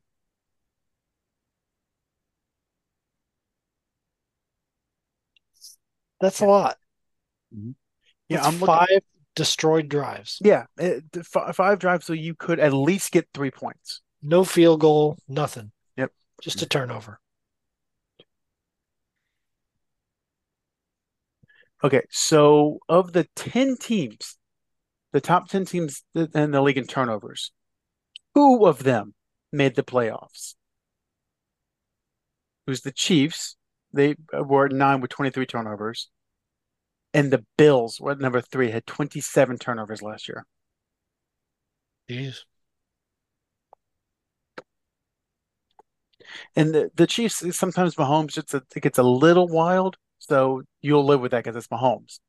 That's 6.22 6.40
a 6.42 6.46
lot. 6.46 6.78
Mm-hmm. 7.56 7.72
Yeah, 8.30 8.38
That's 8.38 8.48
I'm 8.48 8.60
looking, 8.60 8.68
five 8.68 9.02
destroyed 9.36 9.90
drives. 9.90 10.40
yeah, 10.46 10.66
five 11.26 11.80
drives, 11.80 12.06
so 12.06 12.14
you 12.14 12.36
could 12.36 12.60
at 12.60 12.74
least 12.74 13.12
get 13.12 13.28
three 13.34 13.52
points. 13.52 14.03
No 14.24 14.46
field 14.46 14.80
goal, 14.80 15.18
nothing. 15.28 15.72
Yep. 15.98 16.12
Just 16.42 16.62
a 16.62 16.66
turnover. 16.66 17.20
Okay, 21.84 22.04
so 22.10 22.80
of 22.88 23.12
the 23.12 23.28
10 23.36 23.76
teams, 23.76 24.38
the 25.12 25.20
top 25.20 25.50
10 25.50 25.66
teams 25.66 26.04
in 26.16 26.52
the 26.52 26.62
league 26.62 26.78
in 26.78 26.88
turnovers, 26.88 27.52
two 28.34 28.66
of 28.66 28.84
them 28.84 29.14
made 29.52 29.76
the 29.76 29.84
playoffs. 29.84 30.56
It 32.66 32.72
was 32.72 32.82
the 32.82 32.94
Chiefs. 32.94 33.58
They 33.92 34.16
uh, 34.36 34.44
were 34.44 34.68
at 34.68 34.72
nine 34.72 35.02
with 35.02 35.12
23 35.12 35.46
turnovers. 35.46 36.10
And 37.14 37.30
the 37.32 37.46
Bills 37.58 38.00
were 38.00 38.12
at 38.12 38.20
number 38.20 38.40
three, 38.40 38.72
had 38.72 38.88
27 38.88 39.58
turnovers 39.58 40.02
last 40.02 40.30
year. 40.30 40.46
Jeez. 42.10 42.46
And 46.56 46.74
the, 46.74 46.92
the 46.96 47.08
Chiefs, 47.08 47.44
sometimes 47.58 47.96
Mahomes, 47.96 48.38
it's 48.38 48.54
a, 48.54 48.62
it 48.76 48.82
gets 48.82 48.98
a 48.98 49.04
little 49.04 49.48
wild. 49.48 49.98
So 50.20 50.64
you'll 50.82 51.06
live 51.06 51.22
with 51.22 51.32
that 51.32 51.44
because 51.44 51.56
it's 51.56 51.68
Mahomes. 51.68 52.20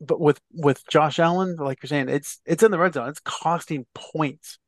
But 0.00 0.20
with 0.20 0.40
with 0.52 0.82
Josh 0.88 1.18
Allen, 1.20 1.54
like 1.56 1.80
you're 1.82 1.88
saying, 1.88 2.08
it's 2.08 2.40
it's 2.44 2.62
in 2.64 2.72
the 2.72 2.78
red 2.78 2.94
zone. 2.94 3.08
It's 3.08 3.20
costing 3.20 3.86
points. 3.94 4.58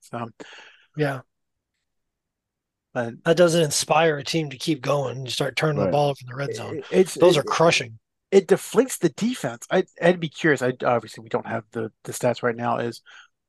So, 0.00 0.28
Yeah. 0.96 1.20
but 2.92 3.14
That 3.24 3.36
doesn't 3.36 3.62
inspire 3.62 4.18
a 4.18 4.24
team 4.24 4.50
to 4.50 4.56
keep 4.58 4.80
going. 4.82 5.24
You 5.24 5.30
start 5.30 5.56
turning 5.56 5.84
the 5.84 5.90
ball 5.90 6.10
over 6.10 6.18
in 6.20 6.28
the 6.28 6.36
red 6.36 6.54
zone. 6.54 6.76
it- 6.78 6.84
it's 6.90 7.14
Those 7.14 7.36
it, 7.36 7.40
are 7.40 7.44
crushing. 7.44 7.98
It 8.30 8.48
deflates 8.48 8.98
the 8.98 9.08
defense. 9.10 9.66
I, 9.70 9.84
I'd 10.02 10.20
be 10.20 10.28
curious. 10.28 10.62
I 10.62 10.72
obviously 10.84 11.22
we 11.22 11.28
don't 11.28 11.46
have 11.46 11.64
the 11.72 11.92
the 12.04 12.12
stats 12.12 12.42
right 12.42 12.56
now. 12.56 12.78
Is 12.78 13.02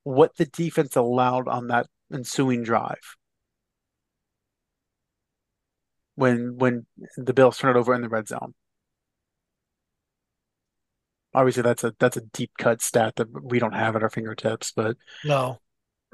what 0.04 0.36
the 0.38 0.46
defense 0.46 0.96
allowed 0.96 1.48
on 1.48 1.68
that 1.68 1.88
ensuing 2.14 2.64
drive 2.64 3.18
when 6.16 6.58
when 6.58 6.86
the 7.18 7.34
Bills 7.34 7.58
turn 7.58 7.76
it 7.76 7.80
over 7.80 7.94
in 7.94 8.02
the 8.02 8.10
red 8.10 8.28
zone. 8.28 8.54
Obviously, 11.34 11.62
that's 11.64 11.84
a 11.84 11.94
that's 12.00 12.18
a 12.18 12.22
deep 12.22 12.52
cut 12.58 12.82
stat 12.82 13.16
that 13.18 13.28
we 13.44 13.60
don't 13.60 13.74
have 13.74 13.96
at 13.96 14.02
our 14.04 14.10
fingertips, 14.10 14.72
but 14.72 14.98
No. 15.24 15.60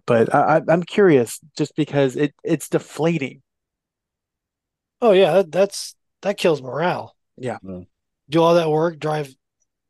but 0.05 0.33
I, 0.33 0.57
I- 0.57 0.61
I'm 0.73 0.83
curious 0.83 1.39
just 1.57 1.75
because 1.75 2.15
it 2.15 2.33
it's 2.43 2.69
deflating. 2.69 3.41
Oh 5.01 5.11
yeah, 5.11 5.33
that, 5.33 5.51
that's 5.51 5.95
that 6.21 6.37
kills 6.37 6.61
morale. 6.61 7.15
Yeah. 7.37 7.57
Mm. 7.63 7.87
Do 8.33 8.41
all 8.41 8.55
that 8.55 8.71
work, 8.71 8.97
drive 8.97 9.31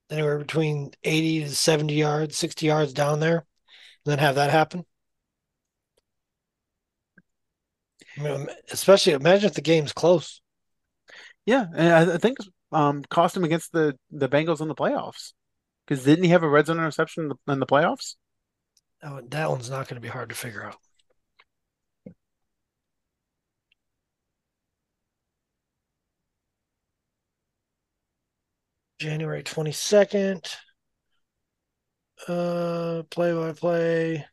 anywhere 0.10 0.38
between 0.38 0.92
80 1.02 1.46
to 1.46 1.56
70 1.56 1.94
yards, 1.94 2.38
60 2.38 2.66
yards 2.66 2.92
down 2.92 3.22
there, 3.22 3.38
and 3.38 3.46
then 4.04 4.20
have 4.20 4.36
that 4.36 4.50
happen. 4.50 4.84
I 8.18 8.22
mean, 8.22 8.48
especially 8.70 9.14
imagine 9.14 9.48
if 9.48 9.56
the 9.56 9.62
game's 9.62 9.94
close. 9.94 10.42
Yeah, 11.46 11.68
and 11.74 12.12
I, 12.12 12.18
think 12.18 12.38
um 12.74 13.06
cost 13.10 13.38
him 13.38 13.46
against 13.46 13.72
the 13.72 13.98
the 14.12 14.28
Bengals 14.28 14.60
in 14.60 14.68
the 14.68 14.76
playoffs 14.76 15.32
because 15.88 16.04
didn't 16.04 16.26
he 16.26 16.32
have 16.32 16.44
a 16.44 16.50
red 16.50 16.66
zone 16.66 16.80
interception 16.80 17.24
in 17.24 17.30
the, 17.30 17.54
in 17.54 17.60
the 17.62 17.66
playoffs? 17.66 18.16
One- 19.00 19.30
that 19.30 19.50
one's 19.50 19.70
not 19.70 19.88
going 19.88 19.96
to 19.96 20.02
be 20.02 20.10
hard 20.10 20.28
to 20.30 20.36
figure 20.36 20.66
out. 20.66 20.76
January 29.04 29.44
22nd. 29.44 30.56
Uh, 32.26 33.04
play 33.10 33.34
by 33.34 33.52
play. 33.52 34.26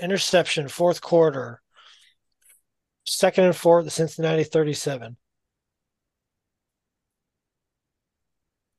Interception, 0.00 0.66
fourth 0.66 1.00
quarter. 1.00 1.62
Second 3.06 3.44
and 3.44 3.54
four 3.54 3.84
the 3.84 3.90
Cincinnati 3.90 4.42
37. 4.42 5.16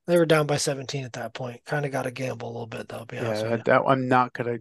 They 0.07 0.17
were 0.17 0.25
down 0.25 0.47
by 0.47 0.57
17 0.57 1.05
at 1.05 1.13
that 1.13 1.33
point. 1.33 1.63
Kind 1.63 1.85
of 1.85 1.93
got 1.93 2.01
to 2.01 2.11
gamble 2.11 2.49
a 2.49 2.51
little 2.51 2.67
bit, 2.67 2.89
though, 2.89 2.99
to 2.99 3.05
be 3.05 3.17
honest 3.19 3.45
Yeah, 3.45 3.55
that, 3.55 3.83
I'm 3.87 4.09
not 4.09 4.33
gonna 4.33 4.57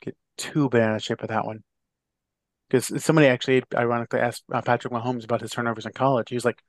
get 0.00 0.16
too 0.36 0.68
bad 0.68 0.96
of 0.96 1.02
shape 1.04 1.20
with 1.20 1.30
that 1.30 1.46
one 1.46 1.62
because 2.70 3.02
somebody 3.02 3.26
actually 3.26 3.62
ironically 3.74 4.20
asked 4.20 4.44
uh, 4.52 4.62
Patrick 4.62 4.92
Mahomes 4.92 5.24
about 5.24 5.40
his 5.40 5.50
turnovers 5.50 5.86
in 5.86 5.92
college. 5.92 6.28
He 6.28 6.36
was 6.36 6.44
like, 6.44 6.62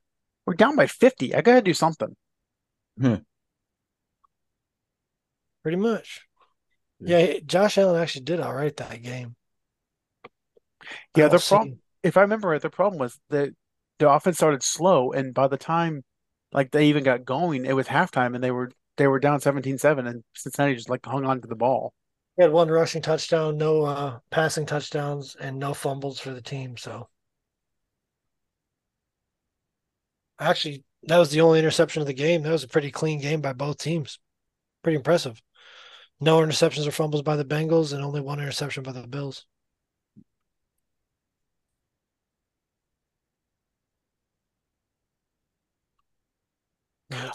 "We're 0.46 0.56
down 0.56 0.76
by 0.76 0.88
50. 0.88 1.36
I 1.36 1.42
gotta 1.42 1.62
do 1.62 1.74
something." 1.74 2.16
Pretty 5.64 5.78
much. 5.78 6.22
Yeah. 7.00 7.18
Yeah, 7.18 7.40
Josh 7.46 7.78
Allen 7.78 8.02
actually 8.02 8.26
did 8.26 8.40
all 8.40 8.54
right 8.54 8.76
that 8.78 9.02
game. 9.02 9.36
Yeah, 11.16 11.26
I 11.26 11.30
the 11.30 11.40
problem, 11.40 11.80
if 12.04 12.18
I 12.18 12.22
remember 12.22 12.50
right, 12.50 12.62
the 12.62 12.70
problem 12.70 13.00
was 13.00 13.20
that 13.30 13.50
the 14.00 14.10
offense 14.10 14.38
started 14.38 14.64
slow, 14.64 15.12
and 15.12 15.34
by 15.34 15.48
the 15.48 15.58
time 15.58 16.04
like 16.52 16.72
they 16.72 16.88
even 16.88 17.04
got 17.04 17.26
going, 17.26 17.66
it 17.66 17.76
was 17.76 17.88
halftime, 17.88 18.36
and 18.36 18.44
they 18.44 18.52
were 18.52 18.72
they 18.98 19.08
were 19.08 19.20
down 19.20 19.40
17-7, 19.40 20.08
and 20.08 20.24
Cincinnati 20.36 20.76
just 20.76 20.90
like 20.90 21.06
hung 21.06 21.26
on 21.26 21.42
to 21.42 21.48
the 21.48 21.56
ball. 21.56 21.94
He 22.36 22.42
had 22.44 22.52
one 22.52 22.70
rushing 22.70 23.02
touchdown, 23.02 23.58
no 23.58 23.84
uh, 23.86 24.20
passing 24.32 24.66
touchdowns, 24.66 25.36
and 25.36 25.58
no 25.58 25.74
fumbles 25.74 26.20
for 26.20 26.32
the 26.34 26.42
team. 26.42 26.76
So, 26.76 27.08
actually, 30.40 30.84
that 31.04 31.18
was 31.18 31.32
the 31.32 31.42
only 31.42 31.60
interception 31.60 32.02
of 32.02 32.08
the 32.08 32.14
game. 32.14 32.44
That 32.44 32.52
was 32.52 32.64
a 32.64 32.68
pretty 32.68 32.92
clean 32.92 33.20
game 33.22 33.42
by 33.42 33.54
both 33.54 33.78
teams. 33.78 34.20
Pretty 34.84 34.98
impressive. 34.98 35.42
No 36.20 36.40
interceptions 36.40 36.88
or 36.88 36.92
fumbles 36.92 37.24
by 37.24 37.36
the 37.38 37.46
Bengals, 37.46 37.94
and 37.94 38.04
only 38.04 38.22
one 38.22 38.40
interception 38.40 38.84
by 38.84 38.94
the 38.94 39.08
Bills. 39.08 39.46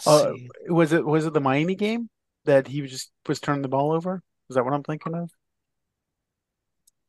Uh, 0.05 0.33
was 0.69 0.91
it 0.91 1.05
was 1.05 1.25
it 1.25 1.33
the 1.33 1.39
Miami 1.41 1.75
game 1.75 2.09
that 2.45 2.67
he 2.67 2.81
just 2.81 3.11
was 3.27 3.39
turning 3.39 3.61
the 3.61 3.67
ball 3.67 3.91
over? 3.91 4.21
Is 4.49 4.55
that 4.55 4.63
what 4.63 4.73
I'm 4.73 4.83
thinking 4.83 5.15
of? 5.15 5.31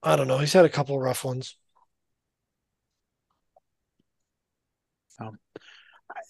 I 0.02 0.16
don't 0.16 0.28
know. 0.28 0.38
He's 0.38 0.52
had 0.52 0.64
a 0.64 0.68
couple 0.68 0.98
rough 0.98 1.24
ones. 1.24 1.56
Oh. 5.20 5.32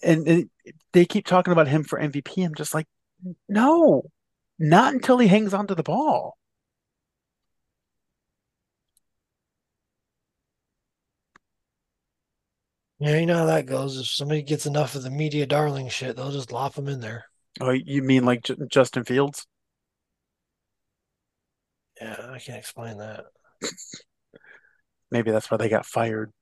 and, 0.03 0.27
and 0.29 0.51
they 0.92 1.05
keep 1.05 1.27
talking 1.27 1.53
about 1.53 1.68
him 1.68 1.85
for 1.85 2.01
MVP. 2.01 2.44
I'm 2.44 2.55
just 2.55 2.75
like, 2.75 2.87
no, 3.49 4.05
not 4.59 4.94
until 4.94 5.19
he 5.19 5.29
hangs 5.29 5.54
onto 5.54 5.75
the 5.75 5.83
ball. 5.83 6.38
Yeah, 13.00 13.19
you 13.19 13.27
know 13.27 13.38
how 13.38 13.46
that 13.46 13.67
goes. 13.67 13.96
If 13.98 14.06
somebody 14.06 14.42
gets 14.42 14.67
enough 14.67 14.94
of 14.96 15.04
the 15.04 15.11
media 15.11 15.46
darling 15.46 15.88
shit, 15.88 16.17
they'll 16.17 16.33
just 16.33 16.50
lop 16.50 16.75
him 16.75 16.88
in 16.88 17.00
there. 17.00 17.27
Oh, 17.61 17.71
you 17.71 18.02
mean 18.02 18.25
like 18.25 18.42
J 18.42 18.56
Justin 18.69 19.04
Fields? 19.04 19.46
Yeah, 22.01 22.17
I 22.31 22.38
can't 22.38 22.59
explain 22.59 22.99
that. 22.99 23.25
Maybe 25.11 25.31
that's 25.31 25.51
why 25.51 25.57
they 25.57 25.69
got 25.69 25.87
fired. 25.87 26.33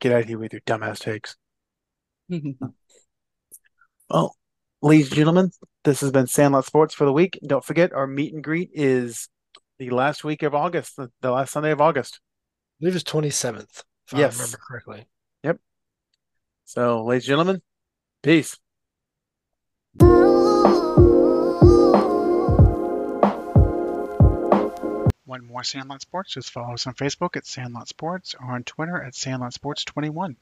Get 0.00 0.12
out 0.12 0.22
of 0.22 0.28
here 0.28 0.38
with 0.38 0.52
your 0.52 0.62
dumbass 0.62 0.98
takes. 0.98 1.36
Well, 4.08 4.36
ladies 4.82 5.08
and 5.08 5.16
gentlemen, 5.16 5.50
this 5.82 6.00
has 6.00 6.12
been 6.12 6.28
Sandlot 6.28 6.64
Sports 6.64 6.94
for 6.94 7.04
the 7.04 7.12
week. 7.12 7.40
Don't 7.44 7.64
forget, 7.64 7.92
our 7.92 8.06
meet 8.06 8.32
and 8.32 8.42
greet 8.44 8.70
is 8.72 9.28
the 9.80 9.90
last 9.90 10.22
week 10.22 10.44
of 10.44 10.54
August, 10.54 10.94
the, 10.96 11.10
the 11.22 11.32
last 11.32 11.50
Sunday 11.50 11.72
of 11.72 11.80
August. 11.80 12.20
I 12.20 12.84
believe 12.84 12.94
it's 12.94 13.04
27th, 13.04 13.82
if 14.06 14.16
Yes. 14.16 14.38
I 14.38 14.42
remember 14.42 14.58
correctly. 14.64 15.08
Yep. 15.42 15.58
So, 16.66 17.04
ladies 17.04 17.24
and 17.24 17.30
gentlemen, 17.30 17.62
peace. 18.22 18.56
Want 25.26 25.42
more 25.42 25.64
Sandlot 25.64 26.00
Sports? 26.02 26.34
Just 26.34 26.52
follow 26.52 26.74
us 26.74 26.86
on 26.86 26.94
Facebook 26.94 27.36
at 27.36 27.46
Sandlot 27.46 27.88
Sports 27.88 28.36
or 28.38 28.52
on 28.52 28.62
Twitter 28.62 29.02
at 29.02 29.16
Sandlot 29.16 29.52
Sports 29.52 29.84
21. 29.84 30.36